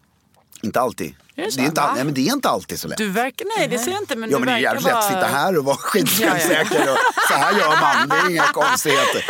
[0.63, 1.15] inte alltid.
[1.41, 1.59] Är det så?
[1.61, 2.99] det är inte, all, nej, men det är inte alltid så lätt.
[2.99, 5.05] Du verkar, nej det ser jag inte men ja men det är jävligt lätt att
[5.05, 6.91] sitta här och vara skitsjälvsäker.
[6.93, 6.99] och
[7.29, 9.25] Så här gör man, det är inga konstigheter.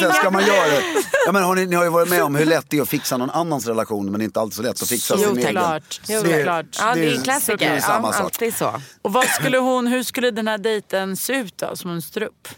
[0.00, 0.82] Sen ska man göra det.
[1.26, 2.88] Ja, men har ni, ni har ju varit med om hur lätt det är att
[2.88, 5.42] fixa någon annans relation men det är inte alltid så lätt att fixa sin egen.
[5.42, 6.00] såklart.
[6.08, 6.66] Jo, Det- såklart.
[6.78, 7.70] Ja, det är en det klassiker.
[7.70, 8.22] är samma ja, sak.
[8.24, 8.80] alltid så.
[9.02, 12.48] Och vad skulle hon, hur skulle den här dejten se ut då, som mönster upp?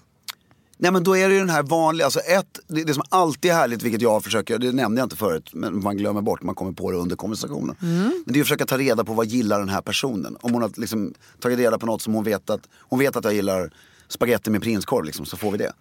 [0.81, 3.51] Nej men då är det ju den här vanliga, alltså ett, det, det som alltid
[3.51, 6.55] är härligt, vilket jag försöker, det nämnde jag inte förut, men man glömmer bort, man
[6.55, 7.77] kommer på det under konversationen.
[7.81, 10.37] Men det är att försöka ta reda på vad gillar den här personen.
[10.41, 13.25] Om hon har liksom tagit reda på något som hon vet att, hon vet att
[13.25, 13.71] jag gillar
[14.09, 15.73] spaghetti med prinskorv liksom, så får vi det.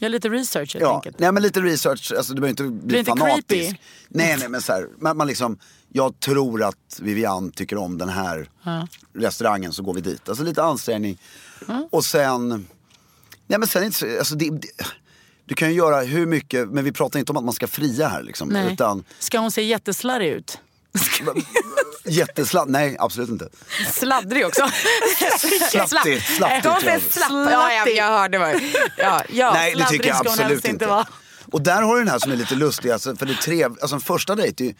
[0.00, 1.18] Gör lite research helt Ja, enkelt.
[1.18, 3.48] nej men lite research, alltså du behöver inte bli fanatisk.
[3.48, 3.76] creepy?
[4.08, 5.58] Nej nej men så här, man, man liksom,
[5.92, 8.48] jag tror att Vivian tycker om den här
[9.14, 10.28] restaurangen så går vi dit.
[10.28, 11.18] Alltså lite ansträngning.
[11.90, 12.66] Och sen,
[13.46, 14.68] nej men sen är det inte så, alltså det, det,
[15.46, 18.08] du kan ju göra hur mycket, men vi pratar inte om att man ska fria
[18.08, 18.48] här liksom.
[18.48, 18.72] Nej.
[18.72, 20.58] Utan Ska hon se jätteslarrig ut?
[22.04, 23.48] jättesladd, nej absolut inte.
[23.92, 24.62] Sladdrig också.
[25.72, 25.88] Jag.
[25.88, 26.06] slapp.
[27.30, 28.60] Ja, jag, jag hörde vad...
[28.98, 29.52] Ja, ja.
[29.52, 30.68] Nej det tycker jag absolut inte.
[30.68, 31.06] inte vara.
[31.52, 33.70] Och där har du den här som är lite lustig, alltså, för det är trev,
[33.80, 34.74] alltså en första dejt är ju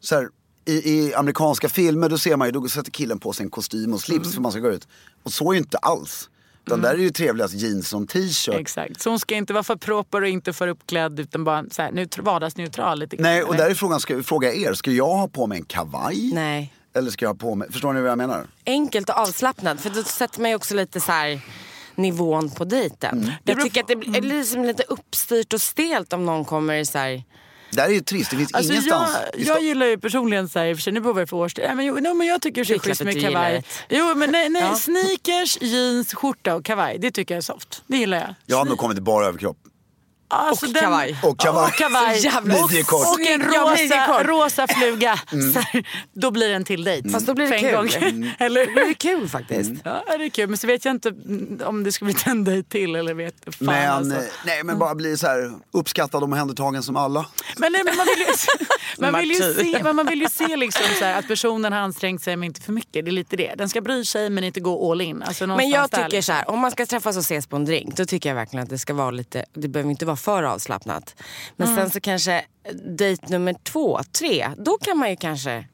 [0.00, 0.28] så här,
[0.64, 3.94] i, i amerikanska filmer då ser man ju, då sätter killen på sig en kostym
[3.94, 4.32] och slips Mm.
[4.32, 4.88] för man ska gå ut.
[5.22, 6.28] Och så är ju inte alls.
[6.66, 8.54] Utan där är ju trevligast jeans och en t-shirt.
[8.54, 9.00] Exakt.
[9.00, 11.90] Så hon ska inte vara för proper och inte för uppklädd utan bara så här,
[11.90, 15.16] neutr- vardagsneutral lite grann, Nej och där är frågan, ska jag fråga er, ska jag
[15.16, 16.30] ha på mig en kavaj?
[16.34, 16.74] Nej.
[16.94, 18.46] Eller ska jag ha på mig, förstår ni vad jag menar?
[18.66, 19.80] Enkelt och avslappnad.
[19.80, 21.40] För då sätter man ju också lite så här
[21.94, 23.18] nivån på dejten.
[23.18, 23.34] Mm.
[23.44, 26.98] Jag tycker att det blir liksom lite uppstyrt och stelt om någon kommer i så
[26.98, 27.22] här...
[27.72, 29.10] Där är ju trist, det finns Alltså ingenstans.
[29.32, 31.38] jag, jag gillar ju personligen så här, i och för sig, nu beror det på
[31.38, 31.64] årstid.
[31.66, 33.64] Nej, men, jo, nej, men jag tycker det är Det är schysst med kavaj.
[33.88, 34.74] Jo men nej, nej Ja.
[34.76, 36.98] sneakers, jeans, skjorta och kavaj.
[36.98, 37.82] Det tycker jag är soft.
[37.86, 38.34] Det gillar jag.
[38.46, 39.56] Jag har nog kommit till bara överkropp.
[40.32, 41.16] Alltså, Och den- kavaj.
[41.22, 41.64] Och kavaj.
[41.68, 42.18] Och kavaj.
[42.24, 43.06] Jävla Midjekort.
[43.06, 45.16] Och en rosa, rosa fluga.
[45.54, 47.08] Så här, då blir det en till dejt.
[47.08, 47.72] Fast då blir det kul.
[47.74, 47.88] gång.
[48.38, 49.70] Eller Det blir kul faktiskt.
[49.84, 50.48] Ja, det är kul.
[50.48, 53.34] Men så vet jag inte mm, om det ska bli en dejt till eller vet
[53.44, 54.14] fan Men, alltså.
[54.16, 57.26] eh, nej, men bara bli så här uppskattad och omhändertagen som alla.
[57.56, 58.32] Men, nej, men man vill ju,
[59.10, 61.80] man vill ju se, men man vill ju se liksom så här, att personen har
[61.80, 63.04] ansträngt sig men inte för mycket.
[63.04, 63.54] Det är lite det.
[63.58, 65.22] Den ska bry sig men inte gå all in.
[65.22, 66.22] Alltså, Men jag där, tycker liksom.
[66.22, 68.62] så här, om man ska träffas och ses på en drink då tycker jag verkligen
[68.62, 71.14] att det ska vara lite, det behöver inte vara för avslappnat.
[71.56, 71.80] Men Mm.
[71.80, 75.64] sen så kanske eh, dejt nummer två, tre, då kan man ju kanske,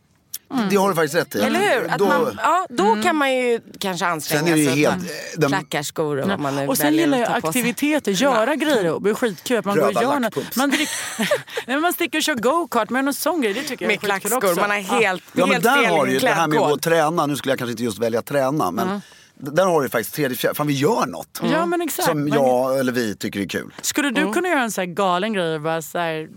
[0.71, 1.41] Det har du faktiskt rätt i.
[1.41, 1.91] eller hur?
[1.91, 3.03] Att Då, man, ja, då Mm.
[3.03, 4.77] kan man ju kanske anstränga Sen är det ju sig.
[4.83, 7.27] helt, att eh, man de- klackar skor och vad man nu Och sen gillar jag
[7.29, 7.37] sig.
[7.45, 9.59] aktiviteter, göra grejer och det är skitkul.
[9.59, 10.57] Att man går och Röda gör något.
[10.57, 11.29] Man, drick, nej,
[11.67, 13.53] men man sticker och kör go-kart med någon sån grej.
[13.53, 14.61] Det tycker jag Med är klackskor, också.
[14.61, 16.51] man har helt, Ja men helt där fel har du ju det här med att
[16.51, 16.73] gå klädkod.
[16.73, 19.01] och träna, nu skulle jag kanske inte just välja träna men d-
[19.41, 21.41] där har du faktiskt tredje, fjärde, fan vi gör något.
[21.43, 22.09] Ja men exakt.
[22.09, 23.75] Som jag eller vi tycker är kul.
[23.81, 26.29] Skulle du kunna göra en så här galen grej och bara så här,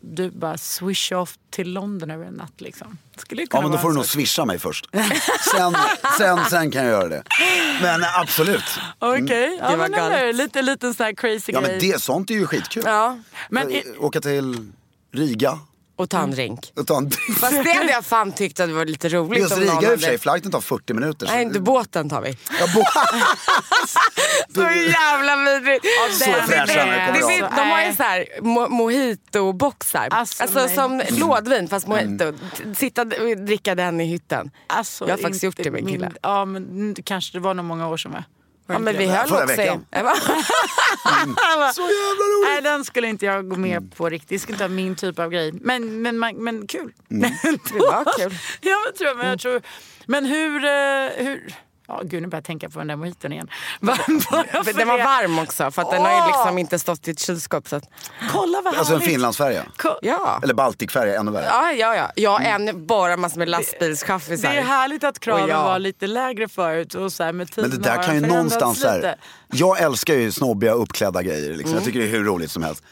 [0.00, 2.98] du bara swish off till London över en natt liksom?
[3.16, 4.88] Skulle det kunna Ja men då får du nog swisha mig först.
[5.56, 5.76] Sen,
[6.18, 7.22] sen, sen kan jag göra det.
[7.82, 8.64] Men absolut.
[8.98, 10.18] Okej, ja, var men galet.
[10.18, 11.70] eller, lite, lite sån här crazy Ja grej.
[11.70, 12.82] men det, sånt är ju skitkul.
[12.86, 13.18] Ja,
[13.50, 14.72] Men Eh, i- Åka till
[15.14, 15.58] Riga
[16.02, 16.72] Och ta en drink.
[16.76, 19.40] och ta en Fast det hade jag fan tyckt att det var lite roligt.
[19.42, 21.26] Just Riga i och för sig, flighten tar 40 minuter.
[21.26, 22.38] Nej, inte båten tar vi.
[22.60, 22.84] Ja, bo-
[24.54, 25.84] Så jävla vidrigt.
[26.12, 27.28] Så fräscha när det kommer Det av.
[27.30, 30.08] finns- De har ju så här mo- mojito-boxar.
[30.10, 30.74] Alltså, Alltså, nej.
[30.74, 32.24] som lådvin fast mojito.
[32.24, 32.74] Mm.
[32.74, 33.08] Sitta och
[33.46, 34.50] dricka den i hytten.
[34.66, 36.06] Alltså, jag har faktiskt gjort det med en kille.
[36.06, 38.24] min- Ja, men mm, kanske det var nog många år sedan va?
[38.66, 39.86] Ja, men vi höll Förra också veckan.
[40.04, 40.14] Va?
[41.74, 42.48] Så jävla roligt!
[42.48, 43.70] Nej, den skulle inte jag gå Mm.
[43.70, 44.28] med på riktigt.
[44.28, 45.52] Det skulle inte vara min typ av grej.
[45.52, 46.92] Men, men, men, men kul.
[47.10, 47.30] Mm.
[47.72, 48.34] Det var kul.
[48.60, 49.62] ja, men, tror jag, men, jag tror,
[50.06, 50.64] men hur...
[50.64, 51.54] eh, hur
[51.92, 53.48] Ja, gud, nu börjar jag tänka på den där mojiton igen.
[53.80, 53.88] Den
[54.88, 55.04] var det.
[55.04, 56.26] varm också för att den har ju Åh!
[56.26, 57.68] liksom inte stått i ett kylskåp.
[57.68, 57.84] Så att...
[58.32, 59.00] Kolla vad Alltså en.
[59.00, 59.62] Finlandsfärja.
[59.76, 60.40] Ko- Ja.
[60.42, 61.44] Eller Baltikfärja, ännu värre.
[61.46, 62.10] Ja, ja, ja.
[62.16, 62.68] Jag Mm.
[62.68, 64.50] en, bara massor med Det lastbilschaffisar.
[64.50, 66.94] är härligt att kraven jag- var lite lägre förut.
[66.94, 69.16] Och så här, med Men det tiden har där kan ju någonstans så här, lite.
[69.54, 71.50] Jag älskar ju snobbiga uppklädda grejer.
[71.50, 71.66] Liksom.
[71.66, 71.74] Mm.
[71.74, 72.82] Jag tycker det är hur roligt som helst.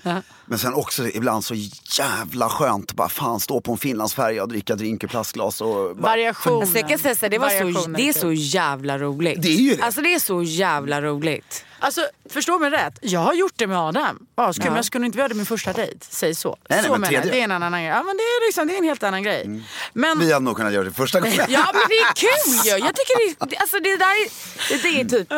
[0.47, 1.55] Men sen också ibland så
[1.99, 2.93] jävla skönt.
[2.93, 5.61] Bara fan stå på en Finlandsfärja och dricka drink ur plastglas.
[5.61, 6.63] Och bara, Variation.
[6.63, 9.43] Alltså jag kan säga så, det, var så, det är så jävla roligt.
[9.43, 9.83] Det är ju det.
[9.83, 11.65] Alltså det är så jävla roligt.
[11.81, 12.01] Alltså,
[12.31, 12.99] förstå mig rätt.
[13.03, 14.27] Jag har gjort det med Adam.
[14.35, 15.99] Askul, men jag skulle inte göra det min första dejt.
[16.01, 16.57] Säg så.
[16.69, 17.33] nej, så men menar tredje.
[17.33, 17.85] Det är en annan grej.
[17.91, 19.63] Ja, men det, är liksom, det är en helt annan grej.
[19.93, 21.35] Men, Vi hade nog kunnat göra det första gången.
[21.49, 22.87] Ja men det är kul ju.
[22.87, 25.33] Jag tycker det, alltså det där är, det, är typ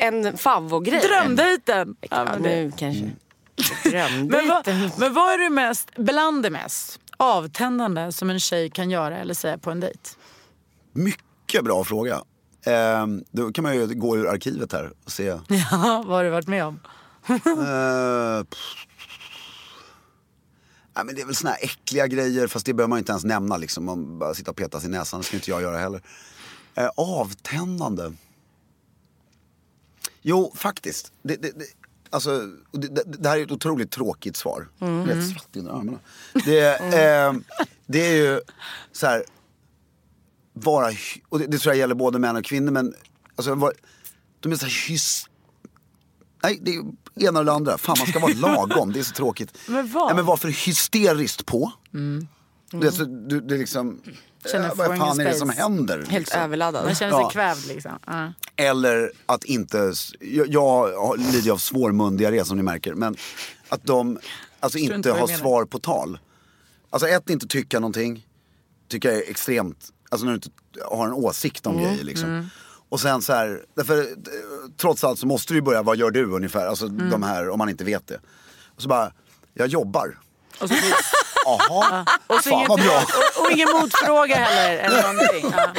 [0.00, 1.00] en favvogrej.
[1.00, 1.96] drömdejten.
[2.00, 3.10] Ja, Ja, men det- nu kanske.
[3.84, 4.26] Mm.
[4.26, 4.66] Men vad,
[4.98, 9.34] men vad är det mest, bland det mest avtändande som en tjej kan göra eller
[9.34, 9.98] säga på en dejt?
[10.92, 12.20] Mycket bra fråga.
[12.64, 15.24] Ehm, då kan man ju gå ur arkivet här och se.
[15.48, 16.80] Ja, vad har du varit med om?
[17.28, 18.44] Eh.
[20.94, 23.24] Nej, men det är väl såna här äckliga grejer, fast det behöver man inte ens
[23.24, 23.56] nämna.
[23.56, 23.84] Liksom.
[23.84, 26.02] Man bara sitta och peta sig i näsan, det ska inte jag göra heller.
[26.74, 28.12] Eh, avtändande.
[30.22, 31.12] Jo, faktiskt.
[31.22, 31.64] Det, det, det,
[32.10, 34.68] alltså, det, det, här är ett otroligt tråkigt svar.
[34.78, 35.98] Jag är svettig under armarna.
[36.44, 37.32] Det, eh,
[37.86, 38.40] det är ju
[38.92, 39.24] så här,
[40.64, 40.92] vara,
[41.28, 42.94] och det, det tror jag gäller både män och kvinnor, men
[43.36, 43.72] alltså, var,
[44.40, 45.26] de är så här hys,
[46.42, 46.82] Nej, det är
[47.28, 47.78] ena eller andra.
[47.78, 48.92] Fan, man ska vara lagom.
[48.92, 49.58] Det är så tråkigt.
[49.66, 50.06] Men vad?
[50.06, 51.72] Nej, men var för hysteriskt på.
[52.70, 54.00] Du, vet, så, du, det är liksom...
[54.52, 55.98] Känner eh, vad fan är det som händer?
[55.98, 56.40] Helt liksom?
[56.40, 56.84] överladdad.
[56.84, 57.30] Man känner sig Ja.
[57.30, 57.92] kvävd liksom.
[58.06, 58.32] Ja.
[58.56, 59.92] Eller att inte...
[60.20, 62.94] Jag, jag lider av svår mundiarré som ni märker.
[62.94, 63.16] Men
[63.68, 64.18] att de
[64.60, 66.18] alltså inte inte har svar på tal.
[66.90, 68.26] Alltså ett, inte tycka någonting.
[68.88, 69.92] Tycker jag är extremt...
[70.12, 70.50] Alltså när du inte
[70.90, 72.50] har en åsikt om grejer liksom.
[72.88, 74.04] Och sen så här, därför, eh,
[74.76, 76.66] trots allt så måste du ju börja, vad gör du ungefär?
[76.66, 78.20] Alltså de här, om man inte vet det.
[78.76, 79.12] Och så bara,
[79.54, 80.18] jag jobbar.
[80.60, 80.74] Och, så,
[81.44, 82.96] Jaha, och, så fan inget, vad bra.
[83.38, 84.78] och, och ingen motfråga heller.
[84.78, 85.52] Eller någonting.
[85.56, 85.72] Ja.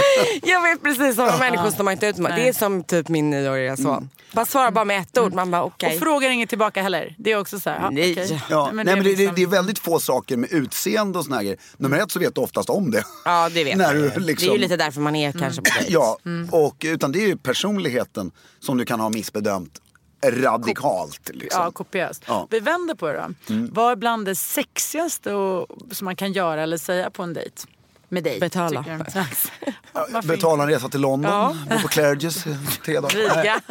[0.43, 2.35] Jag vet precis sådana människor som man inte ut med.
[2.35, 4.09] Det är som typ min nioåriga son.
[4.33, 5.33] Bara svara bara med ett ord.
[5.33, 5.93] Man bara okej.
[5.93, 7.15] Och frågar inget tillbaka heller.
[7.17, 7.89] Det är också så här.
[7.91, 8.11] Nej.
[8.11, 8.41] okej.
[8.49, 11.35] Ja, nej, men det, det, liksom- det är väldigt få saker med utseende och såna
[11.35, 11.59] här grejer.
[11.77, 13.03] Nummer ett så vet du oftast om det.
[13.25, 15.61] Ja det vet När man du Det är liksom- ju lite därför man är kanske
[15.61, 15.93] på dejt.
[15.93, 16.17] Ja,
[16.51, 19.81] och, utan det är ju personligheten som du kan ha missbedömt
[20.25, 21.29] radikalt.
[21.33, 21.61] Liksom.
[21.63, 22.23] Ja, kopiöst.
[22.27, 22.47] Ja.
[22.49, 23.53] Vi vänder på det då.
[23.71, 27.61] Vad är bland det sexigaste och, som man kan göra eller säga på en dejt?
[28.09, 28.39] Med dejt.
[28.39, 28.85] Betala.
[30.23, 31.55] Betala en resa till London, Ja.
[31.75, 33.61] bo på Claridges i tre dagar.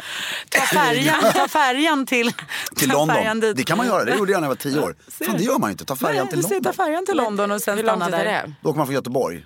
[0.49, 2.31] Ta färjan, ta färjan till,
[2.75, 3.15] Till ta London.
[3.15, 3.57] färjan dit.
[3.57, 4.95] Det kan man göra, det gjorde jag när jag var tio år.
[5.25, 6.73] Fan det gör man ju inte, ta färjan till Nej, se, London.
[6.73, 8.23] ta färjan till London och sen stanna är där.
[8.25, 8.53] det?
[8.61, 9.45] Då åker man från Göteborg.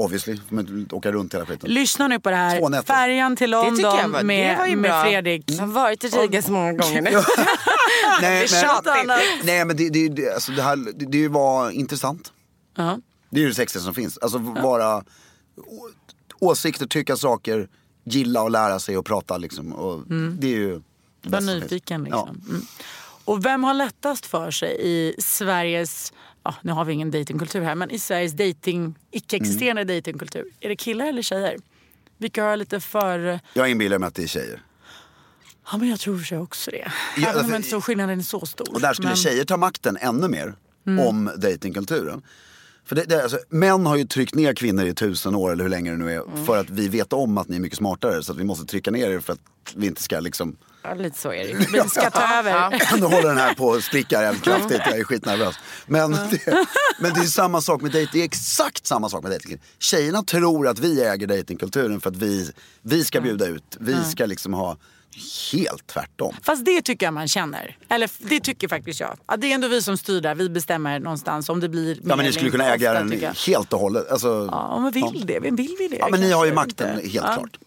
[0.00, 1.70] Obviously, får man inte åka runt hela skiten.
[1.70, 2.82] Lyssna nu på det här.
[2.82, 5.02] Färjan till London var, med, det var ju med bra.
[5.02, 5.44] Fredrik.
[5.46, 7.10] Jag har varit i Riga så många gånger nu.
[8.20, 9.44] Nej, Det är tjatigt.
[9.44, 12.32] nej men det, det, det, alltså det, här, det, det var intressant.
[12.76, 12.98] Ja.
[13.30, 14.18] Det är ju det sexigaste som finns.
[14.18, 15.02] Alltså vara å,
[16.38, 17.68] åsikter, tycka saker,
[18.04, 19.72] gilla och lära sig och prata liksom.
[19.72, 20.02] Och
[20.38, 20.82] Det är ju
[21.22, 22.42] det Var nyfiken liksom.
[22.48, 22.62] Mm.
[23.24, 26.12] Och vem har lättast för sig i Sveriges,
[26.50, 29.96] ja, nu har vi ingen datingkultur här, men i Sveriges dating, icke-existerande Mm.
[29.96, 30.44] datingkultur.
[30.60, 31.56] Är det killar eller tjejer?
[32.18, 33.18] Vilka har lite för...
[33.18, 33.38] Ja.
[33.54, 34.62] Jag inbillar mig att det är tjejer.
[35.72, 36.92] Ja men jag tror för sig också det.
[37.16, 38.74] Ja, Även om inte tror skillnaden är så stor.
[38.74, 39.16] Och där skulle men...
[39.16, 40.54] tjejer ta makten ännu mer
[41.06, 42.22] om datingkulturen.
[42.84, 45.70] För det, det, alltså, män har ju tryckt ner kvinnor i tusen år eller hur
[45.70, 46.44] länge det nu är.
[46.46, 48.22] För att vi vet om att ni är mycket smartare.
[48.22, 49.40] Så att vi måste trycka ner er för att
[49.74, 51.54] vi inte ska liksom Ja, lite så är det.
[51.82, 52.96] Vi ska ta över.
[53.00, 55.54] Nu håller den här på att spricka jävligt kraftigt, jag är skitnervös.
[55.86, 56.66] Men det,
[57.00, 59.60] men det är samma sak med dejting, det är exakt samma sak med dejting.
[59.78, 62.52] Tjejerna tror att vi äger dejtingkulturen för att vi,
[62.82, 64.76] vi ska bjuda ut, vi ska liksom ha
[65.52, 66.34] helt tvärtom.
[66.42, 67.76] Fast det tycker jag man känner.
[67.88, 69.16] Eller det tycker faktiskt jag.
[69.26, 70.34] Att det är ändå vi som styr där.
[70.34, 73.80] Vi bestämmer någonstans om det blir Ja men ni skulle kunna äga den helt och
[73.80, 74.10] hållet.
[74.12, 75.40] Alltså, Ja, men vill det?
[75.40, 75.96] Vem vill vi det?
[75.96, 77.02] Ja men ni har ju makten inte.
[77.08, 77.34] helt ja.
[77.34, 77.58] klart.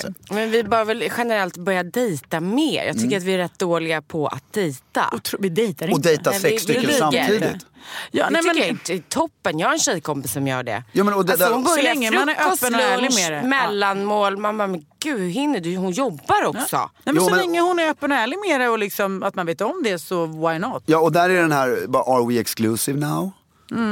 [0.00, 0.14] Säga.
[0.30, 2.84] Men vi bör väl generellt börja dejta mer.
[2.84, 3.18] Jag tycker Mm.
[3.18, 5.08] att vi är rätt dåliga på att dejta.
[5.12, 6.08] Otro- Vi dejtar Och inte.
[6.08, 6.98] dejta Nej, vi- sex vi stycken ligger.
[6.98, 7.66] samtidigt.
[8.10, 9.58] Ja, det nej, men, tycker jag är toppen.
[9.58, 10.82] Jag har en tjejkompis som gör det.
[10.92, 13.14] Ja, men och det alltså, hon Så börjar länge man är frukost, öppen och ärlig
[13.14, 13.36] med det.
[13.38, 13.46] Ja.
[13.46, 14.36] mellanmål.
[14.36, 15.76] Man bara, men gud hinner du?
[15.76, 16.90] Hon jobbar också.
[17.04, 19.22] Nej, men Jo, så men- länge hon är öppen och ärlig med det och liksom
[19.22, 20.82] att man vet om det så why not?
[20.86, 23.30] Ja, och där är den här, bara, are we exclusive now?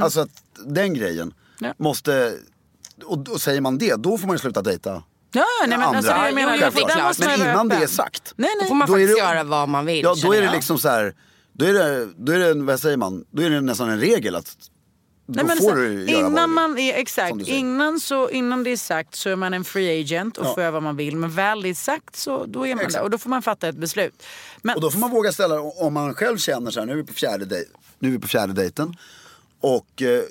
[0.03, 0.31] Alltså att
[0.67, 1.33] den grejen
[1.63, 1.75] Mm.
[1.79, 1.85] Ja.
[1.85, 2.35] måste,
[3.05, 5.03] och då säger man det, då får man ju sluta dejta.
[5.33, 8.35] Ja, nej, men alltså, det jag menar, jo, det måste Men innan det är sagt.
[8.37, 8.69] Nej, Då nej.
[8.69, 10.03] får man Då faktiskt det- göra vad man vill.
[10.05, 11.15] Ja, då är det liksom så här,
[11.53, 14.35] då är det, då är det vad säger man, då är det nästan en regel
[14.37, 14.55] att då
[15.35, 19.15] Nej, men får du göra innan man är, exakt, innan, så, innan det är sagt
[19.15, 20.55] så är man en free agent och Ja.
[20.55, 21.17] får göra vad man vill.
[21.17, 22.95] Men väl det är sagt så då är man Exakt.
[22.95, 24.23] där och då får man fatta ett beslut.
[24.63, 26.97] Men, Och då får man våga ställa, om man själv känner så här, nu är
[26.97, 27.65] vi på fjärde, dej,
[27.99, 28.95] nu är vi på fjärde dejten.
[29.61, 30.23] Och eh,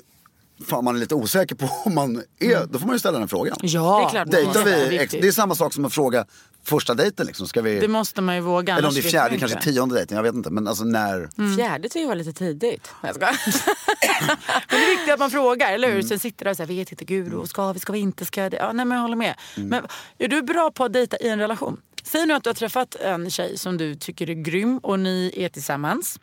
[0.68, 3.28] fan, man är lite osäker på om man är, då får man ju ställa den
[3.28, 3.58] frågan.
[3.62, 6.26] ja, Det är klart Dejtar vi, det är samma sak som att fråga
[6.70, 7.48] första dejten liksom.
[7.48, 8.78] Ska vi, Det måste man ju våga.
[8.78, 9.72] eller om det är fjärde, kanske inte.
[9.72, 10.50] tionde dejten, jag vet inte.
[10.50, 11.56] Men alltså när, Mm.
[11.58, 12.92] Fjärde tycker jag var lite tidigt.
[13.02, 13.38] Jag skojar.
[14.70, 15.96] Men det är viktigt att man frågar, eller hur?
[15.96, 16.08] Mm.
[16.08, 18.50] Sen sitter där och säger, vet inte gud, och ska vi, ska vi inte, ska
[18.50, 18.58] det?
[18.58, 19.36] Ja, nej men jag håller med.
[19.58, 19.70] Mm.
[19.70, 19.84] Men
[20.18, 21.82] är du bra på att dejta i en relation?
[22.04, 25.34] Säg nu att du har träffat en tjej som du tycker är grym och ni
[25.38, 26.20] är tillsammans.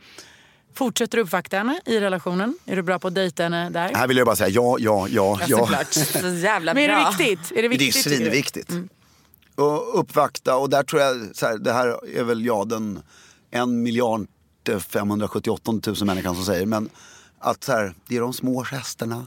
[0.75, 2.59] Fortsätter du uppvakta henne i relationen?
[2.67, 3.95] Är du bra på att dejta henne där?
[3.95, 5.59] här vill jag bara säga ja, ja, ja, ja.
[5.59, 5.93] Såklart.
[5.93, 7.15] Så jävla Men är bra.
[7.19, 7.53] det viktigt?
[7.53, 7.75] Är det Det
[8.27, 8.75] är viktigt du?
[8.75, 8.89] Mm.
[9.57, 13.03] Och uppvakta och där tror jag, så här, det här är väl jag den
[13.51, 14.27] en miljard
[14.89, 16.67] 578 000 människan som säger.
[16.67, 16.89] Men
[17.39, 19.27] att så här, det är de små gesterna.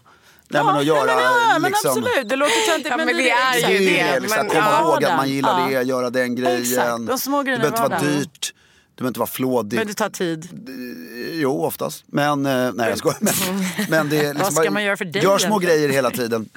[0.52, 2.90] Nej, men att göra nej, men, ja, men liksom, absolut, det låter töntigt.
[2.90, 5.72] Ja, men det är ju Det det, liksom, men- komma ja, ihåg att man gillar
[5.72, 5.80] Ja.
[5.80, 6.62] det, göra den grejen.
[6.62, 8.54] Exakt, de små det grejerna behöver inte vara dyrt.
[8.96, 9.80] Det behöver inte vara flådigt.
[9.80, 10.50] Men det tar tid.
[11.34, 12.04] Jo, oftast.
[12.08, 13.18] Men, eh, nej jag skojar.
[13.22, 13.34] Men,
[13.90, 16.50] men det är liksom, Vad ska man göra för dig Gör små grejer hela tiden.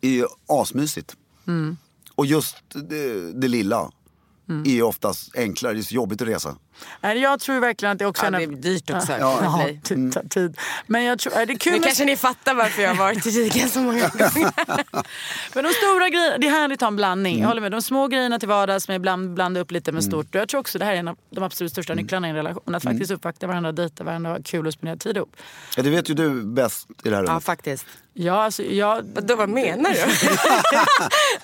[0.00, 1.16] är ju asmysigt.
[1.46, 1.76] Mm.
[2.20, 3.92] Och just det, det lilla
[4.64, 5.74] är ju oftast enklare.
[5.74, 6.56] Det är så jobbigt att resa.
[7.00, 9.12] Jag tror verkligen att det också Ja, är det är dyrt också.
[9.20, 9.38] Ja.
[9.42, 9.80] Ja, dig.
[9.84, 10.56] det tar tid.
[10.86, 13.26] Men jag tror, är det är kul Nu kanske ni fattar varför jag har varit
[13.26, 14.52] i Riga så många gånger.
[15.54, 17.32] Men de stora grejerna, det är härligt att ha en blandning.
[17.32, 17.42] Mm.
[17.42, 17.72] Jag håller med.
[17.72, 20.34] De små grejerna till vardags med ibland blanda upp lite med stort.
[20.34, 22.02] Och Jag tror också det här är en av de absolut största Mm.
[22.04, 22.74] nycklarna i en relation.
[22.74, 25.36] Att faktiskt uppvakta varandra, dejta varandra och ha kul och spendera tid ihop.
[25.76, 27.44] Ja, det vet ju du bäst i det här Ja, rummet.
[27.44, 27.86] faktiskt.
[28.14, 29.90] Ja, alltså, jag, Då, vad menar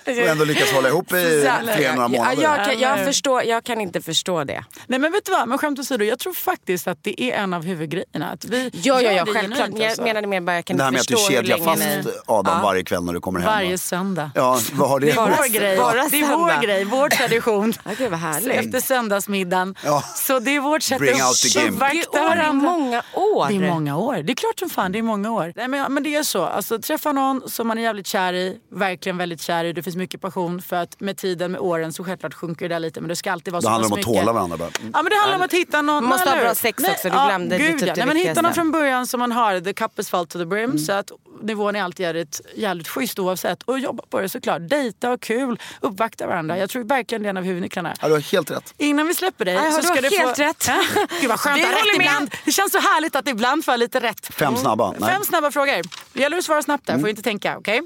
[0.06, 0.20] du?
[0.22, 2.42] Och ändå lyckas hålla ihop i flera några månader.
[2.42, 4.64] Ja, jag, jag, Eller- förstår, jag kan inte förstå det.
[4.86, 6.04] nej men vet du vad, men skämt åsido.
[6.04, 8.26] Jag tror faktiskt att det är en av huvudgrejerna.
[8.32, 9.58] Att vi Ja, ja, ja det självklart.
[9.58, 10.02] genuint, Jag alltså.
[10.02, 12.04] menade mer bara, jag kan det inte med att du förstå hur kedjar fast ni...
[12.26, 12.62] Adam Ja.
[12.62, 13.46] varje kväll när du kommer hem.
[13.46, 13.78] Varje va?
[13.78, 14.30] söndag.
[14.34, 15.76] Ja, vad har det Det är vår grej.
[15.78, 17.72] bara det är vår grej, vår tradition.
[17.98, 18.52] Gud vad härligt.
[18.64, 19.74] Efter söndagsmiddagen.
[19.84, 20.02] Ja.
[20.16, 22.52] Så det är vårt sätt Bring att uppvakta 20 år är varandra.
[22.70, 23.48] många år.
[23.48, 24.16] Det är många år.
[24.16, 25.52] Det är klart som fan det är många år.
[25.56, 26.44] Nej, men, men det är så.
[26.44, 29.72] Alltså, träffa någon som man är jävligt kär i, verkligen väldigt kär i.
[29.72, 32.80] Det finns mycket passion för att med tiden, med åren så självklart sjunker det där
[32.80, 34.20] lite men det ska alltid vara Det så handlar pass om att mycket.
[34.22, 34.68] tåla varandra bara.
[34.80, 34.90] Mm.
[34.94, 36.04] Ja men det handlar om att hitta någon...
[36.04, 37.94] Man måste ha bra sex Nej, också, du glömde det gud, typ ja.
[37.94, 40.38] det Nej, men hitta någon från början som man har, the cup is full to
[40.38, 40.64] the brim.
[40.64, 40.78] Mm.
[40.78, 41.10] Så att
[41.42, 43.62] nivån är alltid jävligt, jävligt schysst oavsett.
[43.62, 44.62] Och jobba på det såklart.
[44.68, 46.58] Dejta och kul, uppvakta varandra.
[46.58, 47.94] Jag tror verkligen det är en av huvudnycklarna.
[48.00, 48.74] Ja, du har helt rätt.
[48.78, 50.42] Innan vi släpper dig Ja, så du ska har du helt få...
[50.42, 50.70] rätt.
[51.20, 52.34] Gud vad skönt ha håller rätt ibland.
[52.44, 54.34] Det känns så härligt att ibland få lite rätt.
[54.34, 54.94] Fem snabba.
[54.98, 55.10] Nej.
[55.10, 55.82] Fem snabba frågor.
[56.12, 57.02] Det gäller att svara snabbt där, Mm.
[57.02, 57.58] får inte tänka.
[57.58, 57.82] okej?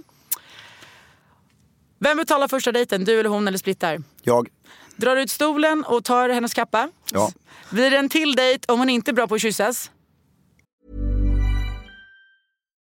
[1.99, 3.05] Vem betalar första dejten?
[3.05, 3.99] Du eller hon eller splittar?
[4.23, 4.49] Jag.
[5.01, 6.89] Drar ut stolen och tar hennes kappa?
[7.13, 7.33] Ja.
[7.71, 9.91] Blir det en till dejt om hon inte är bra på att kyssas?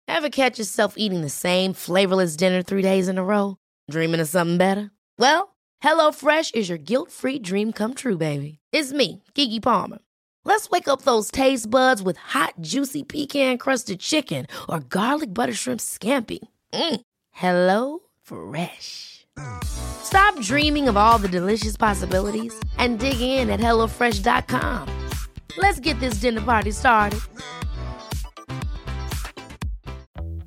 [0.07, 3.55] Ever catch yourself eating the same flavorless dinner three days in a row?
[3.91, 4.89] Dreaming of something better?
[5.19, 8.57] Well, HelloFresh is your guilt free dream come true, baby.
[8.73, 9.99] It's me, Gigi Palmer.
[10.45, 15.53] Let's wake up those taste buds with hot, juicy pecan crusted chicken or garlic butter
[15.53, 16.39] shrimp scampi.
[16.73, 17.01] Mm.
[17.31, 19.18] Hello Fresh.
[19.63, 25.09] Stop dreaming of all the delicious possibilities and dig in at HelloFresh.com.
[25.57, 27.19] Let's get this dinner party started.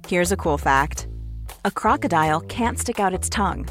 [0.09, 1.07] Here's a cool fact
[1.64, 3.66] a crocodile can't stick out its tongue.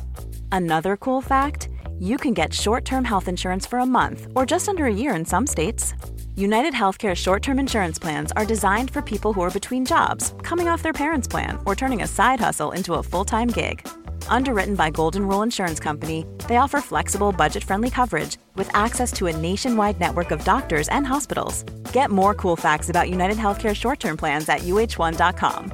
[0.52, 1.70] Another cool fact
[2.00, 5.14] you can get short term health insurance for a month or just under a year
[5.14, 5.94] in some states.
[6.36, 10.68] United Healthcare short term insurance plans are designed for people who are between jobs, coming
[10.68, 13.88] off their parents' plan, or turning a side hustle into a full time gig.
[14.28, 19.28] Underwritten by Golden Rule Insurance Company, they offer flexible, budget friendly coverage with access to
[19.28, 21.64] a nationwide network of doctors and hospitals.
[21.94, 25.72] Get more cool facts about United Healthcare short term plans at uh1.com.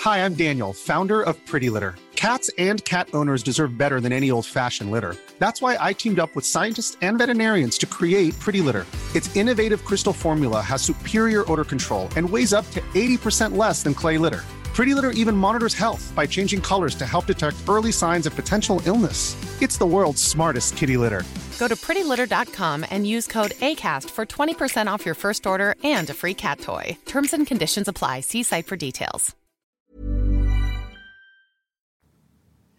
[0.00, 1.94] Hi, I'm Daniel, founder of Pretty Litter.
[2.16, 5.16] Cats and cat owners deserve better than any old fashioned litter.
[5.38, 8.86] That's why I teamed up with scientists and veterinarians to create Pretty Litter.
[9.14, 13.92] Its innovative crystal formula has superior odor control and weighs up to 80% less than
[13.94, 14.42] clay litter.
[14.74, 18.80] Pretty Litter even monitors health by changing colors to help detect early signs of potential
[18.86, 19.36] illness.
[19.60, 21.22] It's the world's smartest kitty litter.
[21.58, 26.14] Go to prettylitter.com and use code ACAST for 20% off your first order and a
[26.14, 26.96] free cat toy.
[27.04, 28.20] Terms and conditions apply.
[28.20, 29.36] See site for details.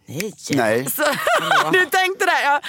[0.07, 0.33] Nej.
[0.55, 1.03] Nej, Så,
[1.71, 2.43] du tänkte där.
[2.43, 2.61] Ja.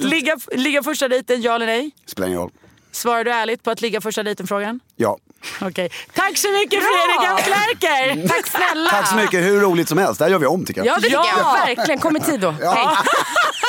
[0.00, 1.90] Ligga, ligga första dejten, ja eller nej?
[2.06, 2.50] spelar ingen roll.
[2.92, 4.80] Svarar du ärligt på att ligga första dejten-frågan?
[4.96, 5.18] Ja.
[5.60, 5.88] Okej.
[6.14, 8.28] Tack så mycket Fredrik af Klerker!
[8.28, 8.90] Tack snälla!
[8.90, 10.18] Tack så mycket, hur roligt som helst.
[10.18, 10.86] Det här gör vi om tycker jag.
[10.86, 11.26] Ja, det tycker Ja.
[11.66, 12.00] jag verkligen.
[12.00, 12.50] Kom i tid då.
[12.50, 12.86] Hej.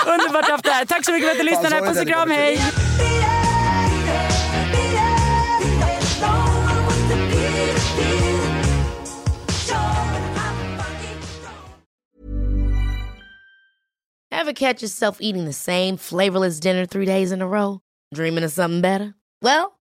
[0.07, 0.85] Underbart att ha haft det här.
[0.85, 1.87] Tack så mycket för att du lyssnade.
[1.87, 2.59] Puss och kram, hej!
[14.31, 17.79] Ever catch yourself eating the same flavorless dinner three days in a row?
[18.13, 19.13] Dreaming of something better?
[19.41, 19.72] Well,